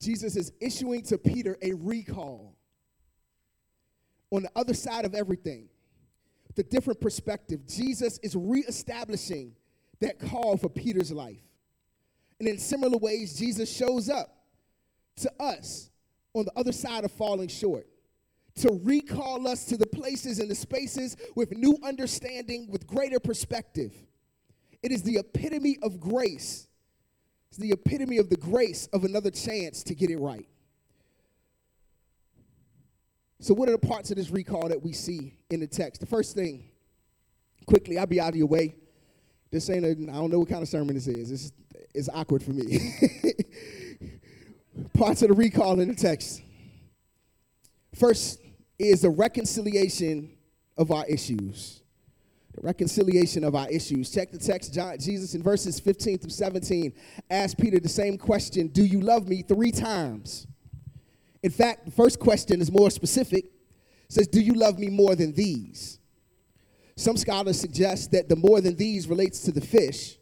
Jesus 0.00 0.36
is 0.36 0.52
issuing 0.60 1.02
to 1.04 1.18
Peter 1.18 1.56
a 1.62 1.72
recall 1.72 2.54
on 4.30 4.42
the 4.42 4.50
other 4.56 4.74
side 4.74 5.04
of 5.04 5.14
everything, 5.14 5.68
the 6.56 6.62
different 6.62 7.00
perspective. 7.00 7.66
Jesus 7.66 8.18
is 8.18 8.36
reestablishing 8.36 9.54
that 10.00 10.18
call 10.18 10.56
for 10.56 10.68
Peter's 10.68 11.12
life. 11.12 11.40
And 12.38 12.48
in 12.48 12.58
similar 12.58 12.98
ways, 12.98 13.38
Jesus 13.38 13.74
shows 13.74 14.10
up 14.10 14.36
to 15.16 15.32
us 15.40 15.90
on 16.34 16.44
the 16.44 16.52
other 16.56 16.72
side 16.72 17.04
of 17.04 17.12
falling 17.12 17.48
short 17.48 17.86
to 18.56 18.80
recall 18.82 19.48
us 19.48 19.64
to 19.66 19.76
the 19.76 19.86
places 19.86 20.38
and 20.38 20.50
the 20.50 20.54
spaces 20.54 21.16
with 21.34 21.56
new 21.56 21.78
understanding, 21.82 22.68
with 22.70 22.86
greater 22.86 23.18
perspective. 23.18 23.92
It 24.82 24.92
is 24.92 25.02
the 25.02 25.18
epitome 25.18 25.78
of 25.82 25.98
grace 25.98 26.68
it's 27.54 27.62
the 27.62 27.70
epitome 27.70 28.18
of 28.18 28.28
the 28.28 28.36
grace 28.36 28.88
of 28.92 29.04
another 29.04 29.30
chance 29.30 29.84
to 29.84 29.94
get 29.94 30.10
it 30.10 30.16
right. 30.16 30.48
So, 33.38 33.54
what 33.54 33.68
are 33.68 33.72
the 33.72 33.78
parts 33.78 34.10
of 34.10 34.16
this 34.16 34.30
recall 34.30 34.68
that 34.70 34.82
we 34.82 34.92
see 34.92 35.38
in 35.50 35.60
the 35.60 35.68
text? 35.68 36.00
The 36.00 36.06
first 36.08 36.34
thing, 36.34 36.68
quickly, 37.64 37.96
I'll 37.96 38.06
be 38.06 38.20
out 38.20 38.30
of 38.30 38.34
your 38.34 38.48
way. 38.48 38.74
This 39.52 39.70
ain't 39.70 39.84
a, 39.84 39.90
I 39.90 40.16
don't 40.16 40.32
know 40.32 40.40
what 40.40 40.48
kind 40.48 40.62
of 40.62 40.68
sermon 40.68 40.96
this 40.96 41.06
is. 41.06 41.52
Is 41.94 42.10
awkward 42.12 42.42
for 42.42 42.50
me. 42.50 42.92
parts 44.94 45.22
of 45.22 45.28
the 45.28 45.34
recall 45.34 45.78
in 45.78 45.86
the 45.86 45.94
text. 45.94 46.42
First 47.94 48.40
is 48.80 49.02
the 49.02 49.10
reconciliation 49.10 50.36
of 50.76 50.90
our 50.90 51.06
issues 51.06 51.83
the 52.54 52.62
reconciliation 52.62 53.44
of 53.44 53.54
our 53.54 53.68
issues. 53.68 54.10
Check 54.10 54.30
the 54.30 54.38
text, 54.38 54.72
John, 54.72 54.96
Jesus 54.98 55.34
in 55.34 55.42
verses 55.42 55.80
15 55.80 56.18
through 56.18 56.30
17 56.30 56.92
asked 57.30 57.58
Peter 57.58 57.80
the 57.80 57.88
same 57.88 58.16
question 58.16 58.68
Do 58.68 58.84
you 58.84 59.00
love 59.00 59.28
me? 59.28 59.42
three 59.42 59.72
times. 59.72 60.46
In 61.42 61.50
fact, 61.50 61.84
the 61.84 61.90
first 61.90 62.18
question 62.18 62.60
is 62.60 62.70
more 62.70 62.90
specific. 62.90 63.44
It 63.44 64.12
says, 64.12 64.28
Do 64.28 64.40
you 64.40 64.54
love 64.54 64.78
me 64.78 64.88
more 64.88 65.14
than 65.14 65.32
these? 65.32 65.98
Some 66.96 67.16
scholars 67.16 67.60
suggest 67.60 68.12
that 68.12 68.28
the 68.28 68.36
more 68.36 68.60
than 68.60 68.76
these 68.76 69.08
relates 69.08 69.40
to 69.40 69.52
the 69.52 69.60
fish 69.60 70.16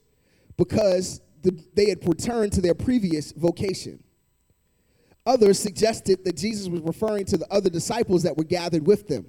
because 0.57 1.21
the, 1.43 1.59
they 1.75 1.91
had 1.91 2.07
returned 2.09 2.53
to 2.55 2.63
their 2.63 2.75
previous 2.75 3.33
vocation. 3.33 4.03
Others 5.27 5.59
suggested 5.59 6.25
that 6.25 6.37
Jesus 6.37 6.69
was 6.69 6.81
referring 6.81 7.27
to 7.27 7.37
the 7.37 7.47
other 7.53 7.69
disciples 7.69 8.23
that 8.23 8.37
were 8.37 8.45
gathered 8.45 8.87
with 8.87 9.07
them. 9.07 9.27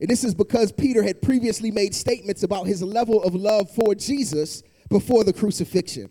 And 0.00 0.08
this 0.08 0.24
is 0.24 0.34
because 0.34 0.72
Peter 0.72 1.02
had 1.02 1.20
previously 1.20 1.70
made 1.70 1.94
statements 1.94 2.42
about 2.42 2.66
his 2.66 2.82
level 2.82 3.22
of 3.22 3.34
love 3.34 3.70
for 3.70 3.94
Jesus 3.94 4.62
before 4.88 5.24
the 5.24 5.32
crucifixion. 5.32 6.10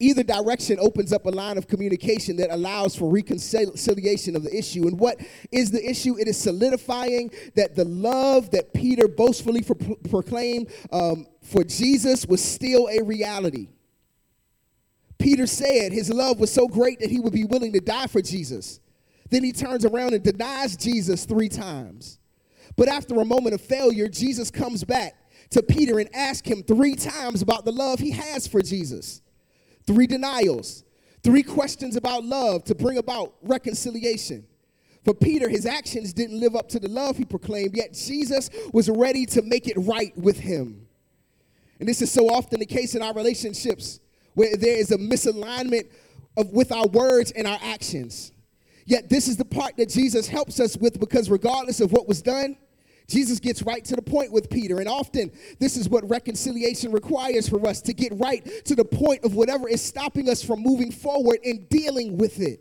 Either 0.00 0.22
direction 0.22 0.78
opens 0.80 1.12
up 1.12 1.26
a 1.26 1.30
line 1.30 1.58
of 1.58 1.66
communication 1.66 2.36
that 2.36 2.52
allows 2.52 2.94
for 2.94 3.10
reconciliation 3.10 4.36
of 4.36 4.44
the 4.44 4.56
issue. 4.56 4.86
And 4.86 4.98
what 4.98 5.20
is 5.50 5.72
the 5.72 5.88
issue? 5.88 6.16
It 6.18 6.28
is 6.28 6.36
solidifying 6.36 7.32
that 7.56 7.74
the 7.74 7.84
love 7.84 8.50
that 8.52 8.72
Peter 8.72 9.08
boastfully 9.08 9.62
pro- 9.62 9.96
proclaimed 10.08 10.70
um, 10.92 11.26
for 11.42 11.64
Jesus 11.64 12.26
was 12.26 12.42
still 12.42 12.88
a 12.88 13.02
reality. 13.02 13.70
Peter 15.18 15.48
said 15.48 15.92
his 15.92 16.10
love 16.10 16.38
was 16.38 16.52
so 16.52 16.68
great 16.68 17.00
that 17.00 17.10
he 17.10 17.18
would 17.18 17.32
be 17.32 17.44
willing 17.44 17.72
to 17.72 17.80
die 17.80 18.06
for 18.06 18.22
Jesus. 18.22 18.78
Then 19.30 19.42
he 19.42 19.52
turns 19.52 19.84
around 19.84 20.14
and 20.14 20.22
denies 20.22 20.76
Jesus 20.76 21.24
three 21.24 21.48
times. 21.48 22.20
But 22.78 22.88
after 22.88 23.20
a 23.20 23.24
moment 23.24 23.56
of 23.56 23.60
failure, 23.60 24.08
Jesus 24.08 24.52
comes 24.52 24.84
back 24.84 25.16
to 25.50 25.62
Peter 25.64 25.98
and 25.98 26.08
asks 26.14 26.48
him 26.48 26.62
three 26.62 26.94
times 26.94 27.42
about 27.42 27.64
the 27.64 27.72
love 27.72 27.98
he 27.98 28.12
has 28.12 28.46
for 28.46 28.62
Jesus. 28.62 29.20
Three 29.84 30.06
denials, 30.06 30.84
three 31.24 31.42
questions 31.42 31.96
about 31.96 32.24
love 32.24 32.62
to 32.64 32.76
bring 32.76 32.98
about 32.98 33.34
reconciliation. 33.42 34.46
For 35.04 35.12
Peter, 35.12 35.48
his 35.48 35.66
actions 35.66 36.12
didn't 36.12 36.38
live 36.38 36.54
up 36.54 36.68
to 36.68 36.78
the 36.78 36.88
love 36.88 37.16
he 37.16 37.24
proclaimed, 37.24 37.76
yet 37.76 37.94
Jesus 37.94 38.48
was 38.72 38.88
ready 38.88 39.26
to 39.26 39.42
make 39.42 39.66
it 39.66 39.76
right 39.78 40.16
with 40.16 40.38
him. 40.38 40.86
And 41.80 41.88
this 41.88 42.00
is 42.00 42.12
so 42.12 42.28
often 42.28 42.60
the 42.60 42.66
case 42.66 42.94
in 42.94 43.02
our 43.02 43.12
relationships 43.12 43.98
where 44.34 44.56
there 44.56 44.76
is 44.76 44.92
a 44.92 44.98
misalignment 44.98 45.90
of, 46.36 46.52
with 46.52 46.70
our 46.70 46.86
words 46.86 47.32
and 47.32 47.48
our 47.48 47.58
actions. 47.60 48.30
Yet 48.86 49.08
this 49.08 49.26
is 49.26 49.36
the 49.36 49.44
part 49.44 49.76
that 49.78 49.88
Jesus 49.88 50.28
helps 50.28 50.60
us 50.60 50.76
with 50.76 51.00
because 51.00 51.28
regardless 51.28 51.80
of 51.80 51.90
what 51.90 52.06
was 52.06 52.22
done, 52.22 52.56
Jesus 53.08 53.40
gets 53.40 53.62
right 53.62 53.84
to 53.86 53.96
the 53.96 54.02
point 54.02 54.32
with 54.32 54.50
Peter. 54.50 54.80
And 54.80 54.88
often, 54.88 55.32
this 55.58 55.76
is 55.76 55.88
what 55.88 56.08
reconciliation 56.08 56.92
requires 56.92 57.48
for 57.48 57.66
us 57.66 57.80
to 57.82 57.94
get 57.94 58.12
right 58.16 58.44
to 58.66 58.74
the 58.74 58.84
point 58.84 59.24
of 59.24 59.34
whatever 59.34 59.68
is 59.68 59.82
stopping 59.82 60.28
us 60.28 60.42
from 60.42 60.60
moving 60.60 60.92
forward 60.92 61.38
and 61.44 61.68
dealing 61.70 62.18
with 62.18 62.38
it. 62.40 62.60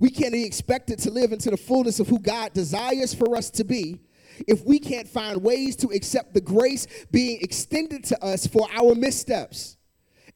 We 0.00 0.10
can't 0.10 0.32
be 0.32 0.44
expected 0.44 0.98
to 1.00 1.10
live 1.10 1.32
into 1.32 1.50
the 1.50 1.56
fullness 1.56 2.00
of 2.00 2.08
who 2.08 2.18
God 2.18 2.52
desires 2.54 3.14
for 3.14 3.36
us 3.36 3.50
to 3.50 3.64
be 3.64 4.00
if 4.48 4.64
we 4.64 4.78
can't 4.78 5.06
find 5.06 5.42
ways 5.42 5.76
to 5.76 5.88
accept 5.88 6.34
the 6.34 6.40
grace 6.40 6.86
being 7.10 7.38
extended 7.40 8.02
to 8.04 8.24
us 8.24 8.46
for 8.46 8.66
our 8.74 8.94
missteps. 8.94 9.76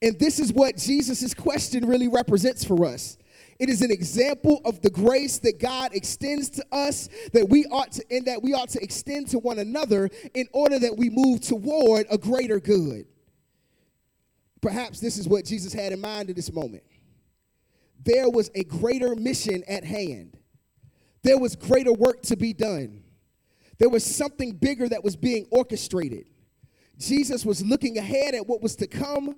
And 0.01 0.19
this 0.19 0.39
is 0.39 0.53
what 0.53 0.77
Jesus' 0.77 1.35
question 1.35 1.87
really 1.87 2.09
represents 2.09 2.65
for 2.65 2.87
us. 2.87 3.17
It 3.59 3.69
is 3.69 3.83
an 3.83 3.91
example 3.91 4.61
of 4.65 4.81
the 4.83 4.91
grace 4.91 5.39
that 5.41 5.59
God 5.59 5.93
extends 5.93 6.49
to 6.51 6.65
us 6.71 7.09
that 7.33 7.49
we 7.49 7.65
ought 7.67 7.93
to 7.93 8.05
and 8.11 8.25
that 8.27 8.43
we 8.43 8.55
ought 8.55 8.69
to 8.71 8.83
extend 8.83 9.29
to 9.29 9.39
one 9.41 9.59
another 9.59 10.11
in 10.35 10.47
order 10.53 10.79
that 10.79 10.97
we 10.97 11.11
move 11.11 11.41
toward 11.41 12.07
a 12.09 12.19
greater 12.19 12.61
good. 12.61 13.07
Perhaps 14.61 15.01
this 15.01 15.19
is 15.19 15.29
what 15.29 15.45
Jesus 15.45 15.73
had 15.73 15.93
in 15.93 16.01
mind 16.01 16.31
at 16.31 16.37
this 16.37 16.53
moment. 16.53 16.85
There 18.05 18.31
was 18.31 18.51
a 18.55 18.63
greater 18.63 19.17
mission 19.17 19.65
at 19.69 19.85
hand. 19.85 20.39
There 21.23 21.39
was 21.39 21.57
greater 21.57 21.93
work 21.93 22.23
to 22.23 22.37
be 22.37 22.53
done. 22.53 23.03
There 23.79 23.89
was 23.89 24.05
something 24.05 24.53
bigger 24.53 24.89
that 24.89 25.03
was 25.03 25.17
being 25.17 25.47
orchestrated. 25.51 26.27
Jesus 26.97 27.45
was 27.45 27.65
looking 27.65 27.99
ahead 27.99 28.35
at 28.35 28.47
what 28.47 28.63
was 28.63 28.77
to 28.77 28.87
come 28.87 29.37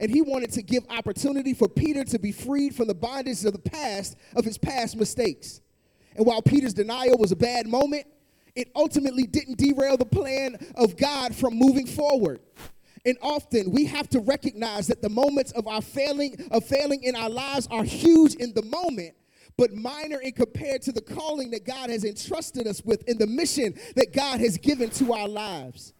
and 0.00 0.10
he 0.10 0.22
wanted 0.22 0.52
to 0.52 0.62
give 0.62 0.84
opportunity 0.90 1.54
for 1.54 1.68
Peter 1.68 2.04
to 2.04 2.18
be 2.18 2.32
freed 2.32 2.74
from 2.74 2.88
the 2.88 2.94
bondage 2.94 3.44
of 3.44 3.52
the 3.52 3.58
past, 3.58 4.16
of 4.34 4.44
his 4.44 4.58
past 4.58 4.96
mistakes. 4.96 5.60
And 6.16 6.26
while 6.26 6.42
Peter's 6.42 6.74
denial 6.74 7.18
was 7.18 7.32
a 7.32 7.36
bad 7.36 7.66
moment, 7.66 8.06
it 8.54 8.70
ultimately 8.74 9.26
didn't 9.26 9.58
derail 9.58 9.96
the 9.96 10.04
plan 10.04 10.56
of 10.76 10.96
God 10.96 11.34
from 11.34 11.54
moving 11.54 11.86
forward. 11.86 12.40
And 13.04 13.16
often 13.20 13.72
we 13.72 13.86
have 13.86 14.08
to 14.10 14.20
recognize 14.20 14.86
that 14.86 15.02
the 15.02 15.08
moments 15.08 15.52
of 15.52 15.66
our 15.66 15.82
failing, 15.82 16.36
of 16.50 16.64
failing 16.64 17.02
in 17.02 17.16
our 17.16 17.30
lives 17.30 17.66
are 17.70 17.82
huge 17.82 18.34
in 18.34 18.52
the 18.54 18.62
moment, 18.62 19.14
but 19.56 19.72
minor 19.72 20.20
in 20.20 20.32
compared 20.32 20.82
to 20.82 20.92
the 20.92 21.00
calling 21.00 21.50
that 21.50 21.64
God 21.64 21.90
has 21.90 22.04
entrusted 22.04 22.66
us 22.66 22.82
with 22.84 23.08
in 23.08 23.18
the 23.18 23.26
mission 23.26 23.74
that 23.96 24.12
God 24.12 24.40
has 24.40 24.56
given 24.56 24.90
to 24.90 25.12
our 25.12 25.28
lives. 25.28 25.94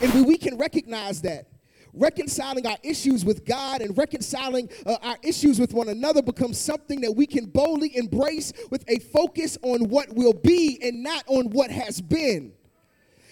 And 0.00 0.12
when 0.12 0.24
we 0.24 0.36
can 0.36 0.58
recognize 0.58 1.22
that, 1.22 1.48
reconciling 1.92 2.66
our 2.66 2.78
issues 2.82 3.24
with 3.24 3.44
God 3.44 3.80
and 3.80 3.96
reconciling 3.96 4.68
uh, 4.86 4.96
our 5.02 5.16
issues 5.22 5.58
with 5.58 5.72
one 5.72 5.88
another 5.88 6.22
becomes 6.22 6.58
something 6.58 7.00
that 7.00 7.12
we 7.12 7.26
can 7.26 7.46
boldly 7.46 7.96
embrace 7.96 8.52
with 8.70 8.84
a 8.88 8.98
focus 8.98 9.58
on 9.62 9.88
what 9.88 10.14
will 10.14 10.34
be 10.34 10.78
and 10.82 11.02
not 11.02 11.24
on 11.26 11.50
what 11.50 11.70
has 11.70 12.00
been. 12.00 12.52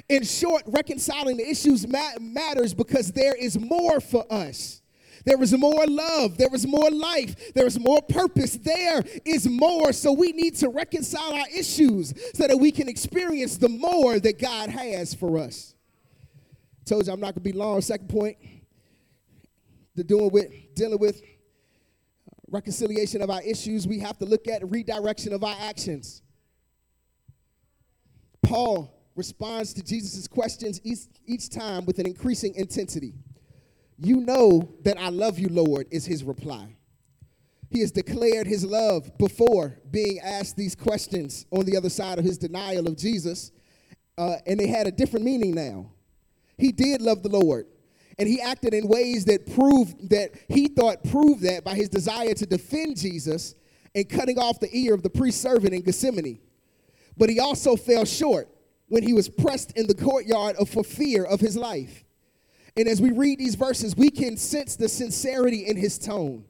In 0.09 0.23
short, 0.23 0.63
reconciling 0.67 1.37
the 1.37 1.49
issues 1.49 1.87
matters 1.87 2.75
because 2.75 3.11
there 3.13 3.35
is 3.35 3.59
more 3.59 4.01
for 4.01 4.25
us. 4.31 4.83
There 5.25 5.43
is 5.43 5.53
more 5.59 5.85
love. 5.87 6.39
There 6.39 6.55
is 6.55 6.67
more 6.67 6.89
life. 6.89 7.53
There 7.53 7.67
is 7.67 7.81
more 7.81 8.01
purpose. 8.01 8.57
There 8.57 9.03
is 9.25 9.49
more. 9.49 9.93
So 9.93 10.13
we 10.13 10.31
need 10.31 10.55
to 10.57 10.69
reconcile 10.69 11.35
our 11.35 11.49
issues 11.49 12.15
so 12.35 12.47
that 12.47 12.57
we 12.57 12.71
can 12.71 12.89
experience 12.89 13.57
the 13.57 13.69
more 13.69 14.21
that 14.21 14.39
God 14.39 14.71
has 14.71 15.13
for 15.13 15.39
us. 15.39 15.76
Told 16.87 17.07
you 17.07 17.13
I'm 17.13 17.21
not 17.21 17.35
to 17.35 17.41
be 17.41 17.53
long. 17.53 17.81
Second 17.81 18.09
point, 18.09 18.37
the 19.97 20.05
doing 20.05 20.31
with 20.31 20.53
dealing 20.75 21.01
with 21.01 21.21
reconciliation 22.49 23.21
of 23.23 23.29
our 23.31 23.43
issues, 23.43 23.89
we 23.89 23.99
have 23.99 24.19
to 24.19 24.25
look 24.25 24.47
at 24.47 24.69
redirection 24.71 25.33
of 25.33 25.43
our 25.43 25.57
actions. 25.61 26.23
Paul 28.43 28.95
responds 29.17 29.75
to 29.75 29.83
Jesus' 29.83 30.29
questions 30.29 30.81
each, 30.85 31.01
each 31.27 31.51
time 31.51 31.85
with 31.87 31.99
an 31.99 32.07
increasing 32.07 32.55
intensity. 32.55 33.15
You 33.99 34.21
know 34.21 34.73
that 34.85 34.97
I 34.99 35.09
love 35.09 35.39
you, 35.41 35.49
Lord, 35.49 35.89
is 35.91 36.07
his 36.07 36.23
reply. 36.23 36.77
He 37.71 37.81
has 37.81 37.91
declared 37.91 38.47
his 38.47 38.65
love 38.65 39.11
before 39.19 39.81
being 39.91 40.21
asked 40.21 40.57
these 40.57 40.77
questions 40.77 41.47
on 41.51 41.65
the 41.65 41.77
other 41.77 41.91
side 41.91 42.19
of 42.19 42.25
his 42.25 42.39
denial 42.39 42.87
of 42.87 42.97
Jesus, 42.97 43.51
uh, 44.17 44.37
and 44.47 44.61
they 44.61 44.69
had 44.69 44.87
a 44.87 44.93
different 44.93 45.25
meaning 45.25 45.53
now. 45.53 45.91
He 46.59 46.73
did 46.73 47.03
love 47.03 47.23
the 47.23 47.29
Lord, 47.29 47.67
and 48.19 48.29
he 48.29 48.41
acted 48.41 48.75
in 48.75 48.89
ways 48.89 49.25
that 49.27 49.53
proved 49.55 50.11
that 50.11 50.33
he 50.49 50.69
thought 50.69 51.05
proved 51.05 51.43
that 51.43 51.65
by 51.65 51.75
his 51.75 51.89
desire 51.89 52.35
to 52.35 52.47
defend 52.47 52.97
Jesus 52.97 53.55
and 53.95 54.09
cutting 54.09 54.39
off 54.39 54.61
the 54.61 54.75
ear 54.77 54.95
of 54.95 55.03
the 55.03 55.11
priest 55.11 55.41
servant 55.41 55.75
in 55.75 55.83
Gethsemane. 55.83 56.39
But 57.17 57.31
he 57.31 57.41
also 57.41 57.77
fell 57.77 58.05
short 58.05 58.49
when 58.89 59.03
he 59.03 59.13
was 59.13 59.29
pressed 59.29 59.73
in 59.77 59.87
the 59.87 59.95
courtyard 59.95 60.57
of, 60.57 60.69
for 60.69 60.85
fear 60.85 61.25
of 61.25 61.41
his 61.41 61.57
life. 61.57 62.05
And 62.77 62.87
as 62.87 63.01
we 63.01 63.11
read 63.11 63.39
these 63.39 63.55
verses, 63.55 63.97
we 63.97 64.11
can 64.11 64.37
sense 64.37 64.77
the 64.77 64.89
sincerity 64.89 65.67
in 65.67 65.77
his 65.77 65.99
tone. 65.99 66.45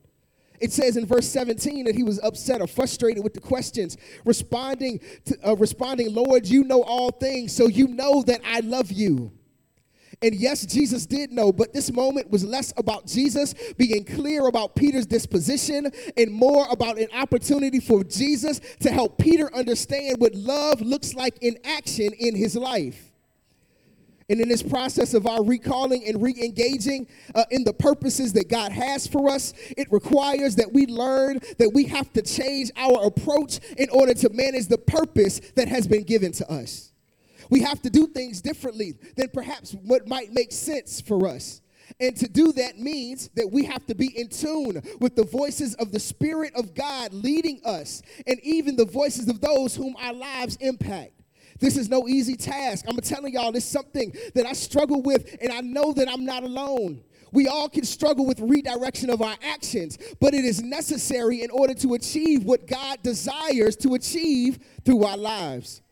It 0.61 0.73
says 0.73 0.97
in 0.97 1.07
verse 1.07 1.29
17 1.29 1.85
that 1.85 1.95
he 1.95 2.03
was 2.03 2.19
upset 2.23 2.61
or 2.61 2.67
frustrated 2.67 3.23
with 3.23 3.35
the 3.35 3.41
questions, 3.41 3.97
responding, 4.25 5.01
to, 5.27 5.51
uh, 5.51 5.57
responding, 5.57 6.15
Lord, 6.15 6.47
you 6.47 6.65
know 6.65 6.83
all 6.83 7.11
things, 7.11 7.55
so 7.55 7.69
you 7.69 7.89
know 7.89 8.23
that 8.23 8.41
I 8.45 8.61
love 8.61 8.91
you. 8.91 9.33
And 10.23 10.35
yes, 10.35 10.65
Jesus 10.65 11.05
did 11.05 11.31
know, 11.31 11.53
but 11.53 11.73
this 11.75 11.93
moment 11.93 12.31
was 12.31 12.45
less 12.45 12.73
about 12.77 13.07
Jesus 13.07 13.55
being 13.77 14.05
clear 14.05 14.47
about 14.47 14.75
Peter's 14.75 15.07
disposition 15.07 15.91
and 16.17 16.33
more 16.33 16.67
about 16.71 16.99
an 16.99 17.09
opportunity 17.15 17.81
for 17.81 18.03
Jesus 18.03 18.61
to 18.81 18.91
help 18.91 19.19
Peter 19.19 19.55
understand 19.55 20.17
what 20.19 20.35
love 20.35 20.81
looks 20.81 21.15
like 21.15 21.37
in 21.43 21.59
action 21.65 22.11
in 22.19 22.35
his 22.35 22.57
life. 22.57 23.13
And 24.29 24.41
in 24.41 24.49
this 24.49 24.63
process 24.63 25.15
of 25.15 25.27
our 25.27 25.45
recalling 25.45 26.05
and 26.07 26.21
re 26.21 26.35
engaging 26.43 27.07
uh, 27.35 27.45
in 27.51 27.63
the 27.63 27.73
purposes 27.73 28.33
that 28.33 28.49
God 28.49 28.73
has 28.73 29.07
for 29.07 29.31
us, 29.31 29.55
it 29.77 29.87
requires 29.93 30.57
that 30.57 30.73
we 30.73 30.87
learn 30.87 31.39
that 31.59 31.71
we 31.73 31.85
have 31.85 32.13
to 32.15 32.23
change 32.23 32.73
our 32.77 33.07
approach 33.07 33.61
in 33.77 33.89
order 33.91 34.15
to 34.15 34.29
manage 34.31 34.67
the 34.67 34.79
purpose 34.79 35.41
that 35.55 35.69
has 35.69 35.87
been 35.87 36.03
given 36.03 36.33
to 36.33 36.51
us. 36.51 36.93
We 37.51 37.61
have 37.61 37.83
to 37.83 37.91
do 37.91 38.07
things 38.07 38.41
differently 38.41 38.95
than 39.17 39.29
perhaps 39.29 39.73
what 39.73 40.09
might 40.09 40.33
make 40.33 40.53
sense 40.53 41.01
for 41.01 41.29
us. 41.29 41.61
And 42.01 42.17
to 42.17 42.29
do 42.29 42.53
that 42.53 42.79
means 42.79 43.29
that 43.35 43.51
we 43.51 43.65
have 43.65 43.87
to 43.87 43.95
be 43.95 44.09
in 44.19 44.29
tune 44.29 44.83
with 45.01 45.15
the 45.15 45.25
voices 45.25 45.75
of 45.77 45.93
the 45.93 46.01
Spirit 46.01 46.53
of 46.55 46.75
God 46.75 47.13
leading 47.13 47.61
us 47.65 48.03
and 48.27 48.41
even 48.41 48.77
the 48.77 48.85
voices 48.85 49.29
of 49.29 49.41
those 49.41 49.77
whom 49.77 49.97
our 49.99 50.13
lives 50.13 50.57
impact. 50.61 51.13
This 51.59 51.77
is 51.77 51.89
no 51.89 52.07
easy 52.07 52.35
task. 52.37 52.85
I'm 52.89 52.97
telling 52.99 53.33
y'all, 53.33 53.55
it's 53.57 53.65
something 53.65 54.15
that 54.35 54.45
I 54.45 54.53
struggle 54.53 55.01
with, 55.01 55.37
and 55.41 55.51
I 55.51 55.61
know 55.61 55.93
that 55.95 56.09
I'm 56.09 56.25
not 56.25 56.43
alone. 56.43 57.03
We 57.33 57.49
all 57.49 57.69
can 57.69 57.85
struggle 57.85 58.27
with 58.27 58.41
redirection 58.41 59.11
of 59.11 59.23
our 59.23 59.37
actions, 59.43 59.99
but 60.21 60.35
it 60.35 60.45
is 60.45 60.63
necessary 60.63 61.43
in 61.43 61.51
order 61.51 61.75
to 61.75 61.95
achieve 61.95 62.45
what 62.45 62.67
God 62.67 63.03
desires 63.03 63.77
to 63.77 63.95
achieve 63.95 64.59
through 64.85 65.05
our 65.05 65.17
lives. 65.17 65.83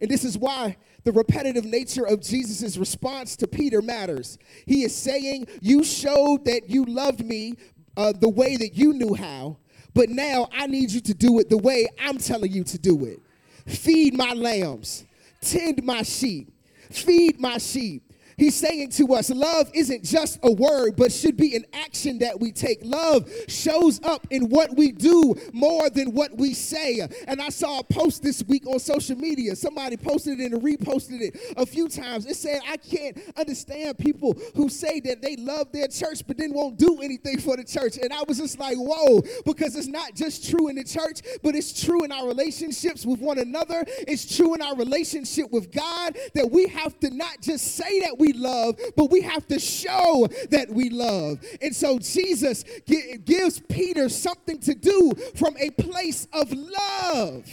And 0.00 0.10
this 0.10 0.24
is 0.24 0.36
why 0.36 0.76
the 1.04 1.12
repetitive 1.12 1.64
nature 1.64 2.06
of 2.06 2.20
Jesus' 2.20 2.76
response 2.76 3.36
to 3.36 3.46
Peter 3.46 3.82
matters. 3.82 4.38
He 4.66 4.84
is 4.84 4.94
saying, 4.94 5.46
You 5.60 5.84
showed 5.84 6.44
that 6.44 6.70
you 6.70 6.84
loved 6.84 7.24
me 7.24 7.54
uh, 7.96 8.12
the 8.12 8.28
way 8.28 8.56
that 8.56 8.76
you 8.76 8.92
knew 8.92 9.14
how, 9.14 9.58
but 9.94 10.08
now 10.08 10.48
I 10.52 10.66
need 10.66 10.90
you 10.90 11.00
to 11.00 11.14
do 11.14 11.38
it 11.38 11.50
the 11.50 11.58
way 11.58 11.88
I'm 12.00 12.18
telling 12.18 12.52
you 12.52 12.64
to 12.64 12.78
do 12.78 13.04
it. 13.04 13.20
Feed 13.66 14.14
my 14.14 14.32
lambs 14.32 15.04
tend 15.42 15.82
my 15.82 16.02
sheep, 16.02 16.50
feed 16.90 17.38
my 17.38 17.58
sheep. 17.58 18.11
He's 18.36 18.54
saying 18.54 18.90
to 18.92 19.14
us, 19.14 19.30
love 19.30 19.70
isn't 19.74 20.04
just 20.04 20.38
a 20.42 20.52
word, 20.52 20.96
but 20.96 21.12
should 21.12 21.36
be 21.36 21.56
an 21.56 21.64
action 21.72 22.18
that 22.18 22.40
we 22.40 22.52
take. 22.52 22.80
Love 22.82 23.30
shows 23.48 24.00
up 24.04 24.26
in 24.30 24.48
what 24.48 24.76
we 24.76 24.92
do 24.92 25.34
more 25.52 25.90
than 25.90 26.12
what 26.12 26.36
we 26.36 26.54
say. 26.54 27.06
And 27.26 27.40
I 27.40 27.48
saw 27.48 27.80
a 27.80 27.84
post 27.84 28.22
this 28.22 28.42
week 28.44 28.66
on 28.66 28.78
social 28.78 29.16
media. 29.16 29.56
Somebody 29.56 29.96
posted 29.96 30.40
it 30.40 30.52
and 30.52 30.62
reposted 30.62 31.20
it 31.20 31.54
a 31.56 31.66
few 31.66 31.88
times. 31.88 32.26
It 32.26 32.36
said, 32.36 32.60
I 32.68 32.76
can't 32.76 33.18
understand 33.36 33.98
people 33.98 34.36
who 34.54 34.68
say 34.68 35.00
that 35.00 35.22
they 35.22 35.36
love 35.36 35.72
their 35.72 35.88
church, 35.88 36.22
but 36.26 36.38
then 36.38 36.52
won't 36.52 36.78
do 36.78 37.00
anything 37.02 37.38
for 37.38 37.56
the 37.56 37.64
church. 37.64 37.98
And 37.98 38.12
I 38.12 38.22
was 38.26 38.38
just 38.38 38.58
like, 38.58 38.76
whoa, 38.76 39.22
because 39.44 39.76
it's 39.76 39.86
not 39.88 40.14
just 40.14 40.48
true 40.50 40.68
in 40.68 40.76
the 40.76 40.84
church, 40.84 41.20
but 41.42 41.54
it's 41.54 41.84
true 41.84 42.04
in 42.04 42.12
our 42.12 42.26
relationships 42.26 43.04
with 43.04 43.20
one 43.20 43.38
another. 43.38 43.84
It's 43.86 44.36
true 44.36 44.54
in 44.54 44.62
our 44.62 44.76
relationship 44.76 45.50
with 45.50 45.72
God 45.72 46.16
that 46.34 46.50
we 46.50 46.66
have 46.68 46.98
to 47.00 47.10
not 47.10 47.40
just 47.40 47.76
say 47.76 48.00
that 48.00 48.18
we 48.22 48.32
love, 48.32 48.78
but 48.96 49.10
we 49.10 49.20
have 49.22 49.46
to 49.48 49.58
show 49.58 50.28
that 50.50 50.70
we 50.70 50.88
love. 50.90 51.44
And 51.60 51.74
so 51.74 51.98
Jesus 51.98 52.64
gives 52.86 53.60
Peter 53.68 54.08
something 54.08 54.60
to 54.60 54.74
do 54.74 55.12
from 55.34 55.56
a 55.58 55.70
place 55.70 56.28
of 56.32 56.52
love. 56.52 57.44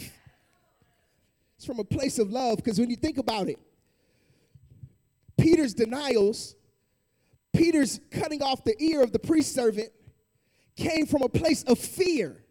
It's 1.56 1.66
from 1.66 1.80
a 1.80 1.84
place 1.84 2.20
of 2.20 2.30
love 2.30 2.56
because 2.56 2.78
when 2.78 2.88
you 2.88 2.96
think 2.96 3.18
about 3.18 3.48
it, 3.48 3.58
Peter's 5.36 5.74
denials, 5.74 6.54
Peter's 7.52 8.00
cutting 8.12 8.42
off 8.42 8.62
the 8.62 8.80
ear 8.80 9.02
of 9.02 9.10
the 9.10 9.18
priest 9.18 9.54
servant 9.54 9.90
came 10.76 11.04
from 11.04 11.22
a 11.22 11.28
place 11.28 11.64
of 11.64 11.78
fear. 11.78 12.44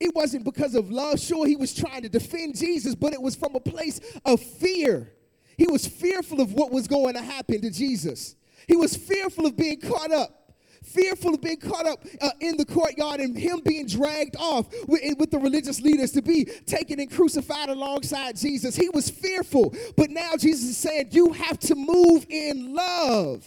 It 0.00 0.12
wasn't 0.14 0.44
because 0.44 0.74
of 0.74 0.90
love. 0.90 1.20
Sure, 1.20 1.46
he 1.46 1.54
was 1.54 1.72
trying 1.72 2.02
to 2.02 2.08
defend 2.08 2.58
Jesus, 2.58 2.96
but 2.96 3.12
it 3.12 3.22
was 3.22 3.36
from 3.36 3.54
a 3.54 3.60
place 3.60 4.00
of 4.24 4.40
fear. 4.40 5.12
He 5.56 5.66
was 5.66 5.86
fearful 5.86 6.40
of 6.40 6.52
what 6.52 6.70
was 6.70 6.86
going 6.86 7.14
to 7.14 7.22
happen 7.22 7.60
to 7.60 7.70
Jesus. 7.70 8.36
He 8.68 8.76
was 8.76 8.96
fearful 8.96 9.46
of 9.46 9.56
being 9.56 9.80
caught 9.80 10.12
up 10.12 10.42
fearful 10.84 11.34
of 11.34 11.40
being 11.40 11.58
caught 11.58 11.86
up 11.86 12.04
uh, 12.20 12.30
in 12.40 12.56
the 12.56 12.64
courtyard 12.64 13.20
and 13.20 13.38
him 13.38 13.60
being 13.64 13.86
dragged 13.86 14.36
off 14.36 14.66
with, 14.88 15.00
with, 15.18 15.30
the 15.30 15.38
religious 15.38 15.80
leaders 15.80 16.12
to 16.12 16.22
be 16.22 16.44
taken 16.66 17.00
and 17.00 17.10
crucified 17.10 17.68
alongside 17.68 18.36
Jesus. 18.36 18.74
He 18.76 18.88
was 18.88 19.08
fearful, 19.08 19.74
but 19.96 20.10
now 20.10 20.32
Jesus 20.36 20.70
is 20.70 20.76
saying, 20.76 21.10
You 21.12 21.32
have 21.32 21.58
to 21.60 21.74
move 21.74 22.26
in 22.28 22.74
love. 22.74 23.46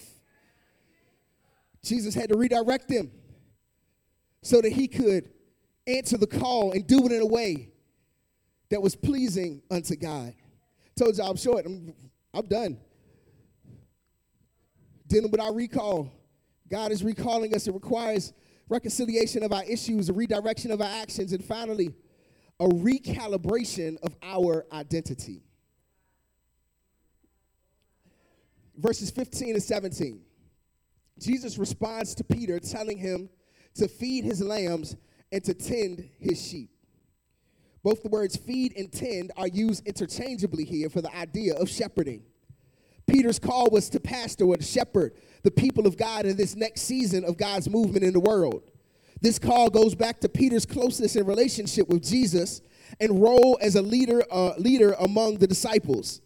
Jesus 1.83 2.15
had 2.15 2.29
to 2.29 2.37
redirect 2.37 2.89
him 2.89 3.11
so 4.41 4.61
that 4.61 4.71
he 4.71 4.87
could 4.87 5.29
answer 5.87 6.17
the 6.17 6.27
call 6.27 6.71
and 6.71 6.87
do 6.87 7.05
it 7.05 7.11
in 7.11 7.21
a 7.21 7.27
way 7.27 7.69
that 8.69 8.81
was 8.81 8.95
pleasing 8.95 9.61
unto 9.69 9.95
God. 9.95 10.33
Told 10.97 11.17
you 11.17 11.23
I'm 11.23 11.36
short. 11.36 11.65
I'm, 11.65 11.93
I'm 12.34 12.45
done. 12.45 12.77
Dealing 15.08 15.29
with 15.29 15.41
our 15.41 15.53
recall. 15.53 16.12
God 16.69 16.91
is 16.91 17.03
recalling 17.03 17.53
us. 17.53 17.67
It 17.67 17.73
requires 17.73 18.34
reconciliation 18.69 19.43
of 19.43 19.51
our 19.51 19.63
issues, 19.65 20.10
a 20.10 20.13
redirection 20.13 20.71
of 20.71 20.81
our 20.81 21.01
actions, 21.01 21.34
and 21.34 21.43
finally, 21.43 21.93
a 22.60 22.67
recalibration 22.67 23.97
of 24.01 24.15
our 24.23 24.65
identity. 24.71 25.43
Verses 28.77 29.12
15 29.12 29.55
and 29.55 29.63
17. 29.63 30.21
Jesus 31.19 31.58
responds 31.58 32.15
to 32.15 32.23
Peter, 32.23 32.60
telling 32.60 32.97
him 32.97 33.29
to 33.75 33.88
feed 33.88 34.23
his 34.23 34.41
lambs 34.41 34.95
and 35.31 35.43
to 35.43 35.53
tend 35.53 36.10
his 36.19 36.41
sheep. 36.41 36.74
Both 37.85 38.01
the 38.01 38.09
words 38.09 38.35
feed 38.35 38.75
and 38.75 38.91
tend 38.91 39.31
are 39.37 39.47
used 39.47 39.85
interchangeably 39.85 40.63
here 40.65 40.89
for 40.89 41.01
the 41.01 41.15
idea 41.15 41.53
of 41.53 41.69
shepherding. 41.69 42.23
Peter's 43.05 43.37
call 43.37 43.69
was 43.71 43.91
to 43.91 43.99
pastor 43.99 44.45
or 44.45 44.57
to 44.57 44.63
shepherd 44.63 45.13
the 45.43 45.51
people 45.51 45.85
of 45.85 45.95
God 45.95 46.25
in 46.25 46.35
this 46.35 46.55
next 46.55 46.81
season 46.81 47.23
of 47.23 47.37
God's 47.37 47.69
movement 47.69 48.03
in 48.03 48.11
the 48.11 48.19
world. 48.19 48.71
This 49.21 49.37
call 49.37 49.69
goes 49.69 49.93
back 49.93 50.19
to 50.21 50.29
Peter's 50.29 50.65
closeness 50.65 51.15
and 51.15 51.27
relationship 51.27 51.87
with 51.87 52.03
Jesus 52.03 52.63
and 52.99 53.21
role 53.21 53.55
as 53.61 53.75
a 53.75 53.83
leader, 53.83 54.23
uh, 54.31 54.53
leader 54.57 54.95
among 54.99 55.37
the 55.37 55.45
disciples. 55.45 56.21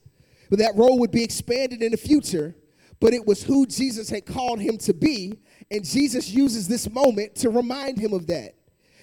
But 0.49 0.59
that 0.59 0.77
role 0.77 0.97
would 0.99 1.11
be 1.11 1.25
expanded 1.25 1.81
in 1.81 1.91
the 1.91 1.97
future, 1.97 2.55
but 3.01 3.13
it 3.13 3.27
was 3.27 3.43
who 3.43 3.65
Jesus 3.65 4.09
had 4.09 4.25
called 4.25 4.61
him 4.61 4.77
to 4.77 4.93
be, 4.93 5.37
and 5.69 5.83
Jesus 5.83 6.29
uses 6.29 6.69
this 6.69 6.89
moment 6.89 7.35
to 7.35 7.49
remind 7.49 7.97
him 7.97 8.13
of 8.13 8.27
that 8.27 8.55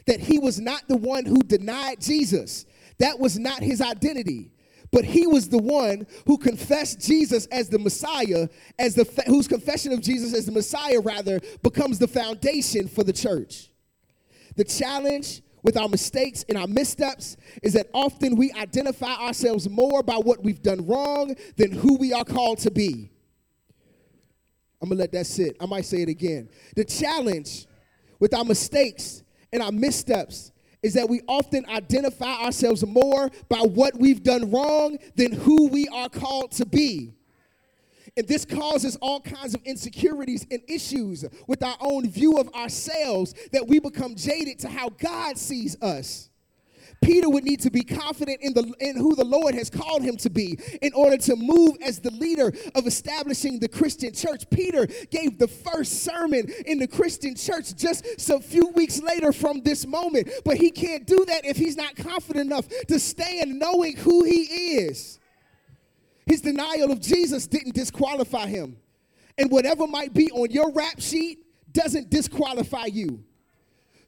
that 0.07 0.21
he 0.21 0.39
was 0.39 0.61
not 0.61 0.87
the 0.89 0.97
one 0.97 1.25
who 1.25 1.43
denied 1.43 2.01
Jesus. 2.01 2.65
That 2.99 3.19
was 3.19 3.39
not 3.39 3.63
his 3.63 3.81
identity. 3.81 4.53
but 4.93 5.05
he 5.05 5.27
was 5.27 5.49
the 5.49 5.59
one 5.59 6.07
who 6.27 6.39
confessed 6.39 7.01
Jesus 7.01 7.47
as 7.47 7.69
the 7.69 7.79
Messiah, 7.79 8.49
as 8.79 8.95
the 8.95 9.05
whose 9.27 9.49
confession 9.49 9.93
of 9.93 10.01
Jesus 10.01 10.33
as 10.33 10.47
the 10.47 10.53
Messiah 10.53 11.01
rather 11.01 11.41
becomes 11.63 11.99
the 11.99 12.07
foundation 12.09 12.89
for 12.89 13.05
the 13.05 13.13
church. 13.13 13.71
The 14.55 14.65
challenge 14.65 15.43
with 15.63 15.77
our 15.77 15.89
mistakes 15.89 16.45
and 16.49 16.57
our 16.57 16.69
missteps 16.69 17.37
is 17.63 17.73
that 17.73 17.89
often 17.93 18.37
we 18.37 18.53
identify 18.53 19.13
ourselves 19.15 19.69
more 19.69 20.03
by 20.03 20.15
what 20.15 20.43
we've 20.43 20.63
done 20.63 20.87
wrong 20.87 21.35
than 21.57 21.73
who 21.73 21.97
we 21.97 22.13
are 22.13 22.25
called 22.25 22.59
to 22.59 22.71
be. 22.71 23.11
I'm 24.81 24.89
gonna 24.89 25.01
let 25.01 25.13
that 25.13 25.27
sit. 25.27 25.57
I 25.61 25.67
might 25.67 25.85
say 25.85 26.03
it 26.03 26.09
again. 26.09 26.49
The 26.77 26.85
challenge 26.85 27.67
with 28.21 28.33
our 28.35 28.45
mistakes 28.45 29.25
and 29.53 29.63
our 29.63 29.73
missteps 29.73 30.53
is 30.83 30.95
that 30.95 31.09
we 31.09 31.21
often 31.27 31.67
identify 31.67 32.45
ourselves 32.45 32.87
more 32.87 33.31
by 33.49 33.59
what 33.59 33.99
we've 33.99 34.23
done 34.23 34.51
wrong 34.51 34.99
than 35.17 35.33
who 35.33 35.69
we 35.69 35.89
are 35.89 36.09
called 36.09 36.53
to 36.53 36.67
be. 36.67 37.13
And 38.17 38.27
this 38.27 38.45
causes 38.45 38.97
all 38.97 39.21
kinds 39.21 39.55
of 39.55 39.63
insecurities 39.65 40.47
and 40.51 40.63
issues 40.69 41.25
with 41.47 41.63
our 41.63 41.77
own 41.81 42.09
view 42.09 42.39
of 42.39 42.49
ourselves 42.55 43.35
that 43.53 43.67
we 43.67 43.79
become 43.79 44.15
jaded 44.15 44.59
to 44.61 44.69
how 44.69 44.89
God 44.89 45.37
sees 45.37 45.77
us. 45.83 46.31
Peter 47.03 47.29
would 47.29 47.45
need 47.45 47.61
to 47.61 47.71
be 47.71 47.83
confident 47.83 48.39
in, 48.41 48.55
the, 48.55 48.73
in 48.81 48.97
who 48.97 49.15
the 49.15 49.25
Lord 49.25 49.55
has 49.55 49.71
called 49.71 50.03
him 50.03 50.17
to 50.19 50.31
be 50.31 50.59
in 50.83 50.93
order 50.95 51.17
to 51.19 51.37
move 51.37 51.77
as 51.83 52.01
the 52.01 52.11
leader 52.11 52.53
of 52.75 52.87
establishing 52.87 53.59
the 53.59 53.69
Christian 53.69 54.13
church. 54.13 54.49
Peter 54.51 54.87
gave 55.11 55.39
the 55.39 55.49
first 55.49 56.03
sermon 56.03 56.49
in 56.67 56.79
the 56.79 56.89
Christian 56.89 57.35
church 57.35 57.77
just 57.77 58.05
a 58.31 58.41
few 58.41 58.69
weeks 58.69 59.01
later 59.01 59.33
from 59.33 59.63
this 59.63 59.87
moment, 59.87 60.29
but 60.45 60.57
he 60.57 60.71
can't 60.71 61.07
do 61.07 61.25
that 61.27 61.45
if 61.45 61.57
he's 61.57 61.77
not 61.77 61.97
confident 61.97 62.47
enough 62.47 62.67
to 62.89 62.99
stand 62.99 63.59
knowing 63.59 63.97
who 63.97 64.25
he 64.25 64.43
is. 64.79 65.21
His 66.27 66.41
denial 66.41 66.91
of 66.91 67.01
Jesus 67.01 67.47
didn't 67.47 67.75
disqualify 67.75 68.47
him. 68.47 68.79
And 69.39 69.51
whatever 69.51 69.87
might 69.87 70.13
be 70.13 70.31
on 70.33 70.51
your 70.51 70.73
rap 70.73 71.01
sheet 71.01 71.39
doesn't 71.73 72.11
disqualify 72.11 72.87
you. 72.87 73.23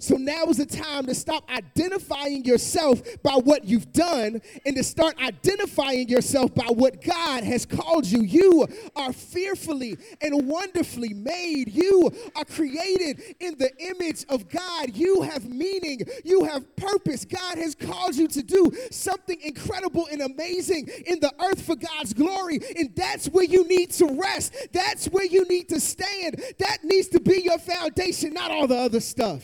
So 0.01 0.15
now 0.15 0.45
is 0.45 0.59
the 0.59 0.67
time 0.67 1.07
to 1.07 1.15
stop 1.15 1.51
identifying 1.51 2.45
yourself 2.45 3.03
by 3.25 3.35
what 3.35 3.65
you've 3.65 3.93
done 3.93 4.41
and 4.65 4.77
to 4.77 4.85
start 4.85 5.21
identifying 5.21 6.09
yourself 6.09 6.55
by 6.55 6.67
what 6.67 7.03
God 7.03 7.43
has 7.43 7.67
called 7.67 8.07
you. 8.07 8.23
You 8.23 8.69
are 8.95 9.13
fearfully 9.13 9.99
and 10.21 10.47
wonderfully 10.47 11.15
made. 11.15 11.73
You 11.73 12.13
are 12.37 12.45
created 12.45 13.21
in 13.41 13.59
the 13.59 13.73
image 13.81 14.25
of 14.29 14.49
God. 14.49 14.95
You 14.95 15.23
have 15.23 15.51
meaning. 15.51 16.03
You 16.25 16.45
have 16.45 16.77
purpose. 16.77 17.25
God 17.25 17.59
has 17.59 17.75
called 17.75 18.15
you 18.15 18.29
to 18.29 18.43
do 18.45 18.71
something 18.93 19.41
incredible 19.43 20.07
and 20.13 20.23
amazing 20.23 20.89
in 21.07 21.19
the 21.19 21.33
earth 21.45 21.63
for 21.63 21.75
God's 21.75 22.15
glory. 22.15 22.61
And 22.77 22.95
that's 22.95 23.27
where 23.31 23.45
you 23.45 23.67
need 23.67 23.91
to 23.93 24.07
rest. 24.07 24.55
That's 24.73 25.07
where 25.07 25.27
you 25.27 25.45
need 25.47 25.69
to 25.71 25.81
stand. 25.81 26.41
That 26.59 26.85
needs 26.85 27.09
to 27.09 27.19
be 27.19 27.43
your 27.43 27.59
foundation, 27.59 28.35
not 28.35 28.53
all 28.53 28.69
the 28.69 28.77
other 28.77 29.01
stuff. 29.01 29.43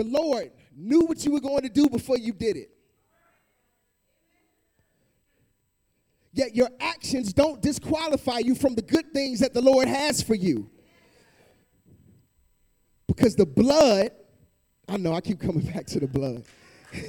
The 0.00 0.06
Lord 0.06 0.50
knew 0.74 1.00
what 1.00 1.22
you 1.26 1.32
were 1.32 1.40
going 1.40 1.60
to 1.60 1.68
do 1.68 1.86
before 1.86 2.16
you 2.16 2.32
did 2.32 2.56
it. 2.56 2.70
Yet 6.32 6.56
your 6.56 6.70
actions 6.80 7.34
don't 7.34 7.60
disqualify 7.60 8.38
you 8.38 8.54
from 8.54 8.74
the 8.74 8.80
good 8.80 9.12
things 9.12 9.40
that 9.40 9.52
the 9.52 9.60
Lord 9.60 9.88
has 9.88 10.22
for 10.22 10.34
you. 10.34 10.70
Because 13.08 13.36
the 13.36 13.44
blood, 13.44 14.12
I 14.88 14.96
know 14.96 15.12
I 15.12 15.20
keep 15.20 15.38
coming 15.38 15.66
back 15.74 15.84
to 15.88 16.00
the 16.00 16.06
blood. 16.06 16.44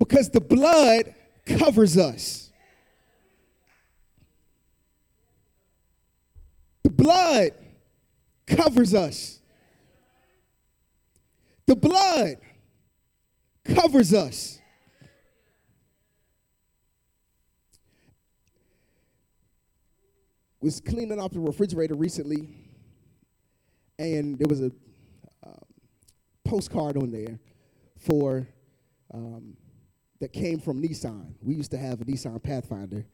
because 0.00 0.30
the 0.30 0.40
blood 0.40 1.14
covers 1.46 1.96
us. 1.96 2.50
The 6.82 6.90
blood 6.90 7.50
covers 8.48 8.94
us. 8.94 9.37
The 11.68 11.76
blood 11.76 12.38
covers 13.62 14.14
us. 14.14 14.58
Was 20.62 20.80
cleaning 20.80 21.20
off 21.20 21.32
the 21.32 21.40
refrigerator 21.40 21.94
recently, 21.94 22.48
and 23.98 24.38
there 24.38 24.48
was 24.48 24.62
a 24.62 24.72
uh, 25.46 25.50
postcard 26.42 26.96
on 26.96 27.10
there 27.10 27.38
for 27.98 28.48
um, 29.12 29.54
that 30.20 30.32
came 30.32 30.60
from 30.60 30.82
Nissan. 30.82 31.34
We 31.42 31.54
used 31.54 31.70
to 31.72 31.78
have 31.78 32.00
a 32.00 32.04
Nissan 32.06 32.42
Pathfinder, 32.42 33.04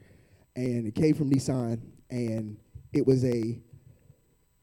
and 0.55 0.87
it 0.87 0.95
came 0.95 1.14
from 1.14 1.29
Nissan, 1.29 1.81
and 2.09 2.57
it 2.93 3.05
was 3.05 3.25
a 3.25 3.59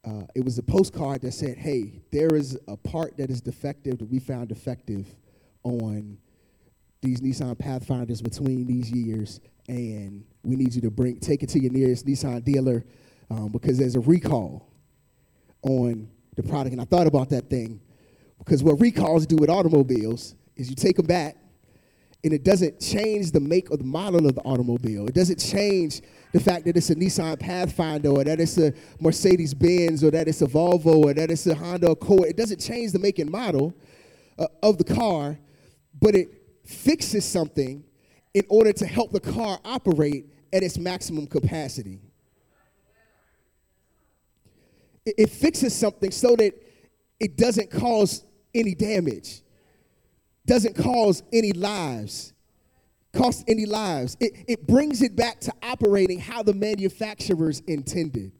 uh, 0.03 0.23
it 0.33 0.43
was 0.43 0.57
a 0.57 0.63
postcard 0.63 1.21
that 1.21 1.33
said, 1.33 1.57
"Hey, 1.57 2.01
there 2.11 2.35
is 2.35 2.57
a 2.67 2.75
part 2.75 3.17
that 3.17 3.29
is 3.29 3.41
defective 3.41 3.99
that 3.99 4.09
we 4.09 4.19
found 4.19 4.49
defective 4.49 5.07
on 5.63 6.17
these 7.01 7.21
Nissan 7.21 7.57
Pathfinders 7.57 8.21
between 8.21 8.65
these 8.65 8.91
years, 8.91 9.39
and 9.67 10.23
we 10.43 10.55
need 10.55 10.73
you 10.73 10.81
to 10.81 10.91
bring 10.91 11.19
take 11.19 11.43
it 11.43 11.49
to 11.49 11.59
your 11.59 11.71
nearest 11.71 12.05
Nissan 12.07 12.43
dealer 12.43 12.83
um, 13.29 13.49
because 13.49 13.77
there's 13.77 13.95
a 13.95 13.99
recall 13.99 14.67
on 15.61 16.09
the 16.35 16.43
product." 16.43 16.71
And 16.71 16.81
I 16.81 16.85
thought 16.85 17.05
about 17.05 17.29
that 17.29 17.49
thing 17.49 17.79
because 18.39 18.63
what 18.63 18.79
recalls 18.81 19.27
do 19.27 19.35
with 19.35 19.51
automobiles 19.51 20.33
is 20.55 20.67
you 20.69 20.75
take 20.75 20.97
them 20.97 21.05
back, 21.05 21.37
and 22.23 22.34
it 22.34 22.43
doesn't 22.43 22.79
change 22.79 23.31
the 23.31 23.39
make 23.39 23.71
or 23.71 23.77
the 23.77 23.84
model 23.84 24.27
of 24.27 24.36
the 24.36 24.41
automobile. 24.41 25.07
It 25.07 25.15
doesn't 25.15 25.39
change 25.39 26.01
the 26.34 26.39
fact 26.39 26.65
that 26.65 26.77
it's 26.77 26.89
a 26.89 26.95
Nissan 26.95 27.39
Pathfinder 27.39 28.10
or 28.10 28.23
that 28.23 28.39
it's 28.39 28.57
a 28.57 28.73
Mercedes 28.99 29.53
Benz 29.53 30.03
or 30.03 30.12
that 30.12 30.27
it's 30.27 30.41
a 30.41 30.47
Volvo 30.47 31.05
or 31.05 31.13
that 31.13 31.31
it's 31.31 31.47
a 31.47 31.55
Honda 31.55 31.91
Accord. 31.91 32.25
It 32.27 32.38
doesn't 32.38 32.60
change 32.60 32.91
the 32.91 32.99
make 32.99 33.19
and 33.19 33.29
model 33.29 33.73
uh, 34.38 34.47
of 34.62 34.77
the 34.77 34.84
car, 34.84 35.38
but 35.99 36.15
it 36.15 36.29
fixes 36.63 37.25
something 37.25 37.84
in 38.34 38.43
order 38.49 38.71
to 38.71 38.86
help 38.86 39.12
the 39.12 39.19
car 39.19 39.60
operate 39.65 40.25
at 40.53 40.63
its 40.63 40.77
maximum 40.77 41.27
capacity. 41.27 41.99
It, 45.05 45.15
it 45.17 45.29
fixes 45.29 45.75
something 45.75 46.12
so 46.12 46.36
that 46.36 46.53
it 47.19 47.38
doesn't 47.38 47.71
cause 47.71 48.23
any 48.53 48.75
damage, 48.75 49.41
doesn't 50.51 50.75
cause 50.75 51.23
any 51.31 51.53
lives 51.53 52.33
cost 53.13 53.43
any 53.47 53.65
lives. 53.65 54.15
It, 54.19 54.45
it 54.47 54.67
brings 54.67 55.01
it 55.01 55.15
back 55.15 55.39
to 55.41 55.53
operating 55.61 56.19
how 56.19 56.43
the 56.43 56.53
manufacturers 56.53 57.61
intended. 57.67 58.31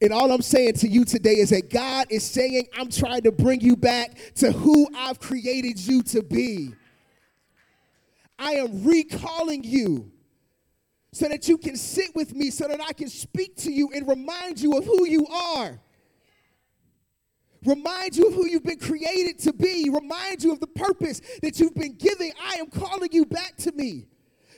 And 0.00 0.12
all 0.12 0.30
I'm 0.30 0.42
saying 0.42 0.74
to 0.74 0.88
you 0.88 1.04
today 1.04 1.34
is 1.34 1.50
that 1.50 1.70
God 1.70 2.06
is 2.10 2.24
saying, 2.24 2.68
I'm 2.76 2.88
trying 2.88 3.22
to 3.22 3.32
bring 3.32 3.60
you 3.60 3.76
back 3.76 4.16
to 4.36 4.52
who 4.52 4.88
I've 4.94 5.18
created 5.18 5.78
you 5.78 6.02
to 6.04 6.22
be. 6.22 6.74
I 8.38 8.52
am 8.52 8.84
recalling 8.84 9.64
you 9.64 10.10
so 11.12 11.28
that 11.28 11.48
you 11.48 11.58
can 11.58 11.76
sit 11.76 12.14
with 12.14 12.34
me, 12.34 12.50
so 12.50 12.68
that 12.68 12.80
I 12.80 12.92
can 12.92 13.08
speak 13.08 13.56
to 13.56 13.72
you 13.72 13.90
and 13.94 14.06
remind 14.06 14.60
you 14.60 14.78
of 14.78 14.84
who 14.84 15.06
you 15.06 15.26
are. 15.26 15.80
Remind 17.64 18.16
you 18.16 18.28
of 18.28 18.34
who 18.34 18.46
you've 18.46 18.64
been 18.64 18.78
created 18.78 19.38
to 19.40 19.52
be. 19.52 19.90
Remind 19.90 20.42
you 20.42 20.52
of 20.52 20.60
the 20.60 20.66
purpose 20.66 21.20
that 21.42 21.58
you've 21.58 21.74
been 21.74 21.96
giving. 21.96 22.32
I 22.40 22.54
am 22.54 22.68
calling 22.68 23.10
you 23.12 23.26
back 23.26 23.56
to 23.58 23.72
me 23.72 24.06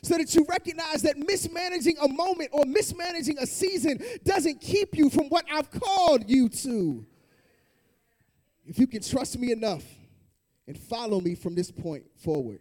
so 0.02 0.16
that 0.16 0.34
you 0.34 0.46
recognize 0.48 1.02
that 1.02 1.16
mismanaging 1.16 1.96
a 2.02 2.08
moment 2.08 2.50
or 2.52 2.64
mismanaging 2.64 3.38
a 3.38 3.46
season 3.46 3.98
doesn't 4.24 4.60
keep 4.60 4.96
you 4.96 5.10
from 5.10 5.28
what 5.28 5.44
I've 5.52 5.70
called 5.70 6.28
you 6.28 6.48
to. 6.48 7.06
If 8.66 8.78
you 8.78 8.86
can 8.86 9.02
trust 9.02 9.38
me 9.38 9.52
enough 9.52 9.84
and 10.66 10.78
follow 10.78 11.20
me 11.20 11.34
from 11.34 11.54
this 11.54 11.70
point 11.70 12.04
forward. 12.16 12.60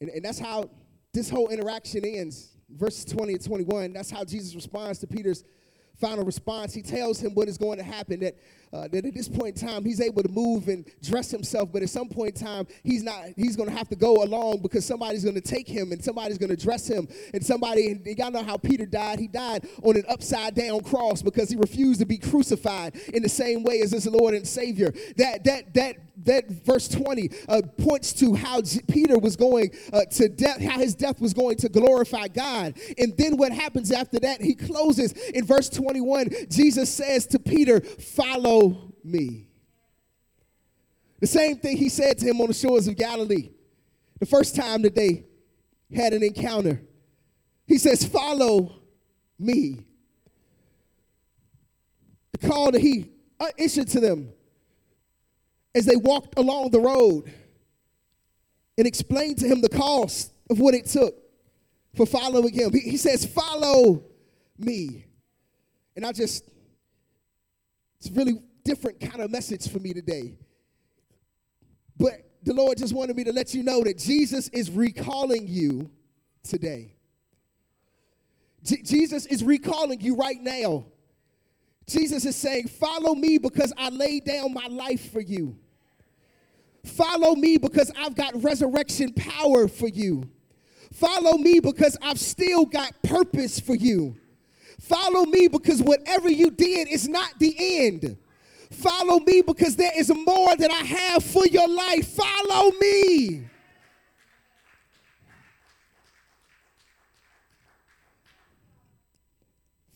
And, 0.00 0.10
and 0.10 0.24
that's 0.24 0.38
how 0.38 0.70
this 1.12 1.30
whole 1.30 1.48
interaction 1.48 2.04
ends. 2.04 2.48
Verses 2.70 3.04
20 3.04 3.34
and 3.34 3.44
21, 3.44 3.92
that's 3.92 4.10
how 4.10 4.24
Jesus 4.24 4.54
responds 4.54 4.98
to 5.00 5.06
Peter's 5.06 5.44
final 6.00 6.24
response. 6.24 6.74
He 6.74 6.82
tells 6.82 7.20
him 7.20 7.32
what 7.34 7.48
is 7.48 7.58
going 7.58 7.78
to 7.78 7.84
happen, 7.84 8.20
that 8.20 8.36
uh, 8.72 8.88
that 8.88 9.04
at 9.04 9.14
this 9.14 9.28
point 9.28 9.60
in 9.60 9.68
time 9.68 9.84
he's 9.84 10.00
able 10.00 10.22
to 10.22 10.28
move 10.28 10.68
and 10.68 10.86
dress 11.02 11.30
himself, 11.30 11.70
but 11.72 11.82
at 11.82 11.90
some 11.90 12.08
point 12.08 12.40
in 12.40 12.46
time 12.46 12.66
he's 12.82 13.02
not. 13.02 13.24
He's 13.36 13.56
going 13.56 13.68
to 13.68 13.76
have 13.76 13.88
to 13.90 13.96
go 13.96 14.22
along 14.22 14.60
because 14.62 14.86
somebody's 14.86 15.24
going 15.24 15.34
to 15.34 15.40
take 15.40 15.68
him 15.68 15.92
and 15.92 16.02
somebody's 16.02 16.38
going 16.38 16.50
to 16.50 16.56
dress 16.56 16.86
him, 16.86 17.08
and 17.34 17.44
somebody. 17.44 17.88
And 17.88 18.06
y'all 18.06 18.30
know 18.30 18.42
how 18.42 18.56
Peter 18.56 18.86
died. 18.86 19.18
He 19.18 19.28
died 19.28 19.66
on 19.82 19.96
an 19.96 20.04
upside 20.08 20.54
down 20.54 20.82
cross 20.82 21.22
because 21.22 21.50
he 21.50 21.56
refused 21.56 22.00
to 22.00 22.06
be 22.06 22.18
crucified 22.18 22.96
in 23.12 23.22
the 23.22 23.28
same 23.28 23.62
way 23.62 23.80
as 23.80 23.92
his 23.92 24.06
Lord 24.06 24.34
and 24.34 24.46
Savior. 24.46 24.92
That 25.16 25.44
that 25.44 25.74
that 25.74 25.96
that 26.24 26.48
verse 26.48 26.88
20 26.88 27.30
uh, 27.48 27.62
points 27.78 28.12
to 28.14 28.34
how 28.34 28.60
J- 28.60 28.80
Peter 28.88 29.18
was 29.18 29.36
going 29.36 29.70
uh, 29.92 30.04
to 30.04 30.28
death, 30.28 30.60
how 30.60 30.78
his 30.78 30.94
death 30.94 31.20
was 31.20 31.34
going 31.34 31.56
to 31.56 31.68
glorify 31.68 32.28
God. 32.28 32.74
And 32.98 33.16
then 33.16 33.36
what 33.36 33.52
happens 33.52 33.90
after 33.90 34.18
that? 34.20 34.40
He 34.40 34.54
closes 34.54 35.12
in 35.12 35.44
verse 35.44 35.68
21. 35.68 36.30
Jesus 36.48 36.90
says 36.90 37.26
to 37.28 37.38
Peter, 37.38 37.80
Follow 37.80 38.61
me. 39.04 39.48
The 41.20 41.26
same 41.26 41.56
thing 41.56 41.76
he 41.76 41.88
said 41.88 42.18
to 42.18 42.26
him 42.26 42.40
on 42.40 42.48
the 42.48 42.54
shores 42.54 42.88
of 42.88 42.96
Galilee. 42.96 43.50
The 44.18 44.26
first 44.26 44.56
time 44.56 44.82
that 44.82 44.94
they 44.94 45.24
had 45.94 46.12
an 46.12 46.22
encounter, 46.22 46.82
he 47.66 47.78
says, 47.78 48.04
Follow 48.04 48.80
me. 49.38 49.86
The 52.32 52.48
call 52.48 52.72
that 52.72 52.80
he 52.80 53.10
uh, 53.38 53.46
issued 53.56 53.88
to 53.88 54.00
them 54.00 54.32
as 55.74 55.86
they 55.86 55.96
walked 55.96 56.38
along 56.38 56.70
the 56.70 56.80
road 56.80 57.32
and 58.76 58.86
explained 58.86 59.38
to 59.38 59.46
him 59.46 59.60
the 59.60 59.68
cost 59.68 60.32
of 60.50 60.58
what 60.58 60.74
it 60.74 60.86
took 60.86 61.14
for 61.94 62.06
following 62.06 62.52
him. 62.52 62.72
He, 62.72 62.80
he 62.80 62.96
says, 62.96 63.24
Follow 63.24 64.04
me. 64.58 65.04
And 65.94 66.06
I 66.06 66.12
just, 66.12 66.48
it's 68.00 68.10
really 68.10 68.42
different 68.64 69.00
kind 69.00 69.20
of 69.20 69.30
message 69.30 69.68
for 69.68 69.78
me 69.78 69.92
today. 69.92 70.34
But 71.96 72.14
the 72.42 72.54
Lord 72.54 72.78
just 72.78 72.94
wanted 72.94 73.16
me 73.16 73.24
to 73.24 73.32
let 73.32 73.54
you 73.54 73.62
know 73.62 73.82
that 73.84 73.98
Jesus 73.98 74.48
is 74.48 74.70
recalling 74.70 75.46
you 75.46 75.90
today. 76.42 76.94
J- 78.64 78.82
Jesus 78.82 79.26
is 79.26 79.44
recalling 79.44 80.00
you 80.00 80.16
right 80.16 80.40
now. 80.40 80.86
Jesus 81.86 82.24
is 82.24 82.36
saying, 82.36 82.68
Follow 82.68 83.14
me 83.14 83.38
because 83.38 83.72
I 83.76 83.90
laid 83.90 84.24
down 84.24 84.54
my 84.54 84.66
life 84.66 85.12
for 85.12 85.20
you. 85.20 85.56
Follow 86.84 87.34
me 87.34 87.58
because 87.58 87.92
I've 87.96 88.14
got 88.14 88.42
resurrection 88.42 89.12
power 89.12 89.68
for 89.68 89.88
you. 89.88 90.28
Follow 90.92 91.38
me 91.38 91.60
because 91.60 91.96
I've 92.02 92.18
still 92.18 92.64
got 92.64 93.00
purpose 93.02 93.60
for 93.60 93.74
you. 93.74 94.16
Follow 94.80 95.24
me 95.24 95.46
because 95.48 95.80
whatever 95.80 96.28
you 96.28 96.50
did 96.50 96.88
is 96.88 97.08
not 97.08 97.38
the 97.38 97.54
end. 97.58 98.16
Follow 98.72 99.20
me 99.20 99.42
because 99.42 99.76
there 99.76 99.92
is 99.96 100.12
more 100.14 100.56
that 100.56 100.70
I 100.70 100.84
have 100.84 101.24
for 101.24 101.46
your 101.46 101.68
life. 101.68 102.08
Follow 102.08 102.72
me. 102.80 103.46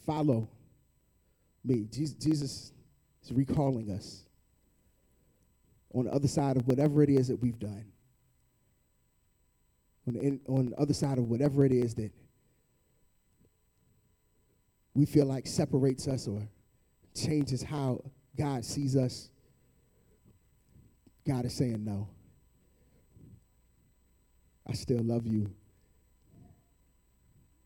Follow 0.04 0.48
me. 1.64 1.88
Jesus 1.90 2.72
is 3.24 3.32
recalling 3.32 3.90
us 3.90 4.22
on 5.92 6.04
the 6.04 6.12
other 6.12 6.28
side 6.28 6.56
of 6.56 6.66
whatever 6.68 7.02
it 7.02 7.08
is 7.08 7.28
that 7.28 7.40
we've 7.42 7.58
done. 7.58 7.84
On 10.06 10.14
the, 10.14 10.40
on 10.46 10.66
the 10.66 10.76
other 10.76 10.94
side 10.94 11.18
of 11.18 11.28
whatever 11.28 11.64
it 11.64 11.72
is 11.72 11.94
that 11.94 12.12
we 14.94 15.04
feel 15.04 15.26
like 15.26 15.46
separates 15.46 16.06
us 16.06 16.28
or 16.28 16.46
changes 17.14 17.62
how 17.62 18.02
God 18.36 18.64
sees 18.64 18.96
us, 18.96 19.30
God 21.26 21.44
is 21.44 21.54
saying, 21.54 21.84
No. 21.84 22.08
I 24.68 24.72
still 24.72 25.02
love 25.02 25.26
you. 25.26 25.50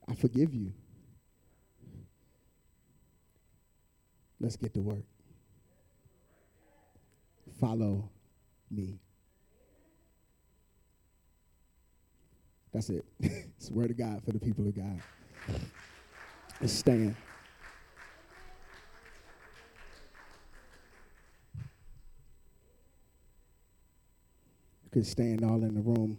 I 0.08 0.14
forgive 0.14 0.54
you. 0.54 0.72
Let's 4.38 4.56
get 4.56 4.74
to 4.74 4.80
work. 4.80 5.04
Follow 7.58 8.10
me. 8.70 8.98
That's 12.72 12.90
it. 12.90 13.04
it's 13.20 13.68
the 13.68 13.74
word 13.74 13.90
of 13.90 13.98
God 13.98 14.22
for 14.24 14.32
the 14.32 14.38
people 14.38 14.66
of 14.66 14.74
God. 14.74 15.00
Let's 16.60 16.72
stand. 16.72 17.16
Could 24.90 25.06
stand 25.06 25.44
all 25.44 25.62
in 25.62 25.74
the 25.74 25.80
room. 25.80 26.18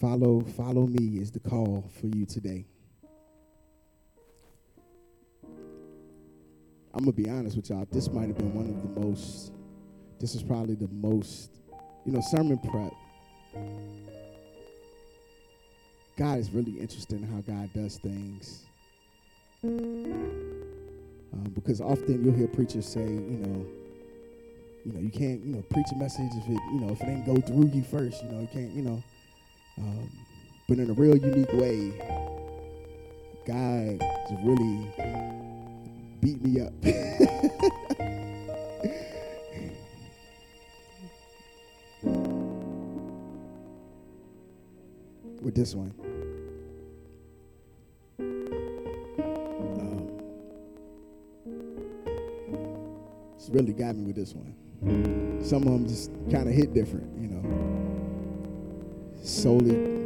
Follow, 0.00 0.40
follow 0.40 0.86
me 0.86 1.18
is 1.20 1.30
the 1.30 1.40
call 1.40 1.90
for 2.00 2.06
you 2.06 2.26
today. 2.26 2.66
I'm 6.94 7.04
gonna 7.04 7.12
be 7.12 7.28
honest 7.28 7.56
with 7.56 7.68
y'all. 7.70 7.86
This 7.90 8.10
might 8.10 8.28
have 8.28 8.38
been 8.38 8.54
one 8.54 8.68
of 8.68 8.82
the 8.82 9.00
most. 9.00 9.52
This 10.18 10.34
is 10.34 10.42
probably 10.42 10.74
the 10.74 10.88
most, 10.88 11.50
you 12.06 12.12
know, 12.12 12.22
sermon 12.22 12.58
prep 12.58 12.92
God 16.16 16.38
is 16.38 16.50
really 16.50 16.72
interested 16.72 17.20
in 17.20 17.26
how 17.28 17.40
God 17.42 17.70
does 17.74 17.98
things. 17.98 18.64
Um, 19.62 21.52
because 21.54 21.82
often 21.82 22.24
you'll 22.24 22.34
hear 22.34 22.48
preachers 22.48 22.86
say, 22.86 23.02
you 23.02 23.38
know, 23.44 23.66
you 24.86 24.92
know, 24.92 25.00
you 25.00 25.10
can't, 25.10 25.44
you 25.44 25.56
know, 25.56 25.62
preach 25.62 25.86
a 25.92 25.96
message 25.96 26.30
if 26.36 26.44
it, 26.48 26.60
you 26.72 26.80
know, 26.80 26.92
if 26.92 27.00
it 27.00 27.08
ain't 27.08 27.26
go 27.26 27.34
through 27.40 27.70
you 27.74 27.82
first, 27.82 28.22
you 28.22 28.30
know, 28.30 28.40
you 28.40 28.46
can't, 28.52 28.70
you 28.70 28.82
know. 28.82 29.02
Um, 29.78 30.08
but 30.68 30.78
in 30.78 30.88
a 30.88 30.92
real 30.92 31.16
unique 31.16 31.52
way, 31.54 31.90
God 33.44 34.00
has 34.00 34.38
really 34.44 34.88
beat 36.20 36.40
me 36.40 36.60
up. 36.60 36.72
with 45.42 45.56
this 45.56 45.74
one. 45.74 45.92
It's 53.36 53.48
really 53.50 53.72
got 53.72 53.96
me 53.96 54.04
with 54.04 54.16
this 54.16 54.32
one. 54.32 54.54
Some 54.82 55.62
of 55.62 55.72
them 55.72 55.86
just 55.86 56.10
kind 56.30 56.48
of 56.48 56.54
hit 56.54 56.74
different, 56.74 57.16
you 57.18 57.28
know. 57.28 57.42
Solely 59.22 59.96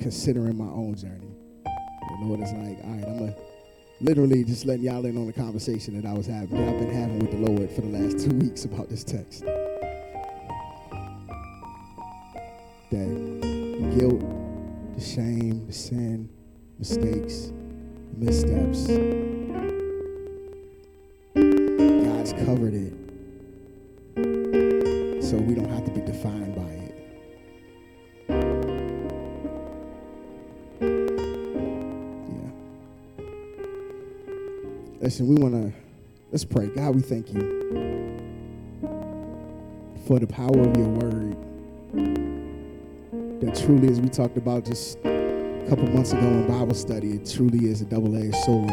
considering 0.00 0.56
my 0.56 0.64
own 0.64 0.94
journey. 0.94 1.34
You 1.66 2.20
know 2.20 2.26
what 2.26 2.40
it's 2.40 2.52
like? 2.52 2.78
All 2.84 2.90
right, 2.90 3.04
I'm 3.04 3.28
a 3.28 3.34
literally 4.00 4.44
just 4.44 4.66
letting 4.66 4.84
y'all 4.84 5.04
in 5.06 5.16
on 5.16 5.26
the 5.26 5.32
conversation 5.32 6.00
that 6.00 6.08
I 6.08 6.12
was 6.12 6.26
having, 6.26 6.50
that 6.58 6.74
I've 6.74 6.78
been 6.78 6.92
having 6.92 7.18
with 7.20 7.30
the 7.30 7.38
Lord 7.38 7.70
for 7.70 7.80
the 7.80 7.88
last 7.88 8.24
two 8.24 8.34
weeks 8.36 8.64
about 8.64 8.88
this 8.88 9.04
text. 9.04 9.44
That 12.90 13.96
guilt, 13.98 14.20
the 14.94 15.00
shame, 15.00 15.66
the 15.66 15.72
sin, 15.72 16.28
mistakes, 16.78 17.52
missteps, 18.16 18.86
God's 22.06 22.32
covered 22.44 22.74
it 22.74 22.93
Listen, 35.14 35.28
we 35.28 35.40
want 35.40 35.54
to, 35.54 35.72
let's 36.32 36.44
pray. 36.44 36.66
God, 36.66 36.96
we 36.96 37.00
thank 37.00 37.32
you 37.32 37.40
for 40.08 40.18
the 40.18 40.26
power 40.26 40.48
of 40.48 40.76
your 40.76 40.88
word 40.88 41.36
that 43.40 43.54
truly, 43.64 43.92
as 43.92 44.00
we 44.00 44.08
talked 44.08 44.36
about 44.36 44.64
just 44.64 44.98
a 45.04 45.66
couple 45.68 45.86
months 45.90 46.10
ago 46.10 46.26
in 46.26 46.48
Bible 46.48 46.74
study, 46.74 47.12
it 47.12 47.30
truly 47.30 47.68
is 47.68 47.80
a 47.80 47.84
double 47.84 48.16
edged 48.16 48.34
sword 48.38 48.72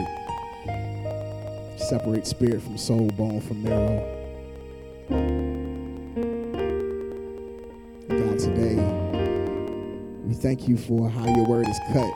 separate 1.77 2.25
spirit 2.25 2.59
from 2.63 2.75
soul, 2.75 3.05
bone 3.11 3.39
from 3.41 3.61
marrow. 3.61 3.99
God, 8.09 8.39
today, 8.39 8.77
we 10.25 10.33
thank 10.33 10.67
you 10.67 10.75
for 10.75 11.07
how 11.07 11.27
your 11.35 11.45
word 11.45 11.69
is 11.69 11.79
cut. 11.93 12.11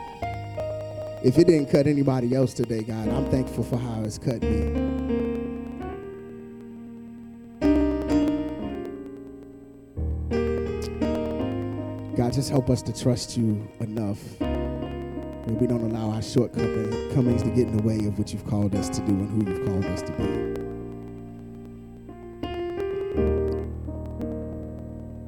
If 1.26 1.40
it 1.40 1.48
didn't 1.48 1.72
cut 1.72 1.88
anybody 1.88 2.36
else 2.36 2.54
today, 2.54 2.84
God, 2.84 3.10
I'm 3.10 3.26
thankful 3.32 3.64
for 3.64 3.78
how 3.78 4.04
it's 4.04 4.20
cut 4.20 4.44
me. 4.44 4.74
God, 12.16 12.32
just 12.32 12.52
help 12.52 12.70
us 12.70 12.84
to 12.84 12.94
trust 12.94 13.38
you 13.38 13.68
enough 13.80 14.20
that 14.38 15.58
we 15.60 15.66
don't 15.66 15.82
allow 15.82 16.12
our 16.12 16.22
shortcomings 16.22 17.42
to 17.42 17.50
get 17.50 17.70
in 17.70 17.78
the 17.78 17.82
way 17.82 18.06
of 18.06 18.20
what 18.20 18.32
you've 18.32 18.46
called 18.46 18.76
us 18.76 18.88
to 18.90 19.02
do 19.02 19.14
and 19.14 19.28
who 19.28 19.52
you've 19.52 19.66
called 19.66 19.86
us 19.86 20.04
to 20.04 20.12
be. 20.12 20.28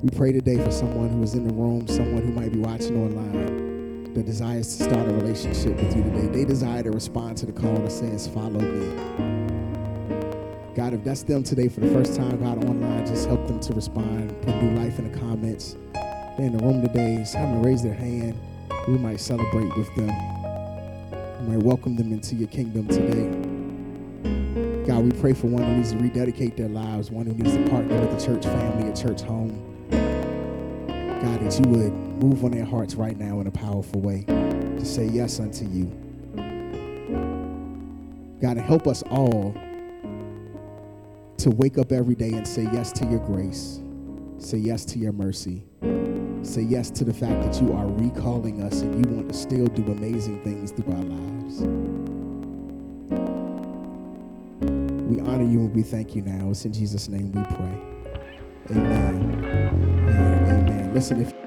We 0.04 0.16
pray 0.16 0.32
today 0.32 0.64
for 0.64 0.70
someone 0.70 1.10
who 1.10 1.24
is 1.24 1.34
in 1.34 1.48
the 1.48 1.54
room, 1.56 1.88
someone 1.88 2.22
who 2.22 2.34
might 2.34 2.52
be 2.52 2.60
watching 2.60 3.04
online 3.04 3.77
that 4.18 4.26
desires 4.26 4.78
to 4.78 4.84
start 4.84 5.08
a 5.08 5.14
relationship 5.14 5.76
with 5.78 5.96
you 5.96 6.04
today. 6.04 6.28
They 6.28 6.46
desire 6.46 6.84
to 6.84 6.92
respond 6.92 7.38
to 7.38 7.46
the 7.46 7.54
call 7.54 7.76
that 7.76 7.92
says, 7.92 8.28
Follow 8.28 8.60
me. 8.60 8.96
God, 10.76 10.94
if 10.94 11.04
that's 11.04 11.24
them 11.24 11.44
today 11.44 11.70
for 11.70 11.80
the 11.80 11.90
first 11.90 12.16
time, 12.16 12.38
God, 12.40 12.64
online, 12.66 13.06
just 13.06 13.28
help 13.28 13.48
them 13.48 13.60
to 13.62 13.74
respond, 13.74 14.30
put 14.42 14.56
new 14.62 14.80
life 14.80 15.00
in 15.00 15.12
the 15.12 15.18
comments. 15.18 15.78
They're 15.94 16.48
in 16.48 16.58
the 16.58 16.64
room 16.64 16.82
today, 16.82 17.18
just 17.18 17.36
have 17.36 17.50
them 17.50 17.64
raise 17.64 17.82
their 17.82 17.94
hand 17.96 18.38
we 18.88 18.98
might 18.98 19.20
celebrate 19.20 19.76
with 19.76 19.94
them. 19.96 20.08
We 21.42 21.56
might 21.56 21.64
welcome 21.64 21.98
them 21.98 22.14
into 22.14 22.36
your 22.36 22.48
kingdom 22.48 22.88
today. 22.88 23.28
God, 24.86 24.88
God, 24.88 25.04
we 25.04 25.12
pray 25.20 25.34
for 25.34 25.48
one 25.48 25.64
who 25.64 25.76
needs 25.76 25.92
to 25.92 25.98
rededicate 25.98 26.56
their 26.56 26.70
lives, 26.70 27.12
one 27.12 27.26
who 27.26 27.34
needs 27.34 27.54
to 27.54 27.70
partner 27.70 28.00
with 28.00 28.18
the 28.18 28.26
church 28.26 28.46
family, 28.46 28.90
a 28.90 28.96
church 28.96 29.22
home. 29.22 29.67
God, 31.22 31.42
that 31.42 31.60
you 31.60 31.70
would 31.72 31.94
move 32.22 32.44
on 32.46 32.52
their 32.52 32.66
hearts 32.66 32.96
right 32.96 33.18
now 33.18 33.40
in 33.40 33.48
a 33.48 33.52
powerful 33.52 34.02
way 34.02 34.24
to 34.26 34.86
say 34.86 35.06
yes 35.06 35.40
unto 35.40 35.66
you. 35.66 35.86
God, 38.42 38.58
help 38.58 38.88
us 38.88 39.02
all 39.10 39.56
to 41.38 41.50
wake 41.52 41.78
up 41.78 41.92
every 41.92 42.16
day 42.16 42.30
and 42.34 42.48
say 42.48 42.64
yes 42.74 42.92
to 42.94 43.06
your 43.06 43.20
grace, 43.20 43.80
say 44.38 44.58
yes 44.58 44.86
to 44.86 45.00
your 45.00 45.12
mercy, 45.12 45.64
say 46.44 46.62
yes 46.62 46.90
to 46.92 47.04
the 47.04 47.14
fact 47.14 47.42
that 47.42 47.62
you 47.62 47.74
are 47.74 47.88
recalling 47.88 48.62
us 48.62 48.82
and 48.82 49.06
you 49.06 49.12
want 49.12 49.30
to 49.30 49.34
still 49.34 49.66
do 49.68 49.92
amazing 49.92 50.44
things 50.44 50.72
through 50.72 50.94
our 50.94 51.04
lives. 51.04 51.62
We 55.08 55.20
honor 55.22 55.44
you 55.44 55.62
and 55.62 55.74
we 55.74 55.84
thank 55.84 56.16
you 56.16 56.22
now. 56.22 56.52
It's 56.52 56.66
in 56.66 56.74
Jesus' 56.74 57.08
name 57.08 57.32
we 57.32 57.44
pray. 57.44 58.78
Amen. 58.78 59.27
Amen. 60.98 61.04
Listen, 61.04 61.22
if 61.22 61.47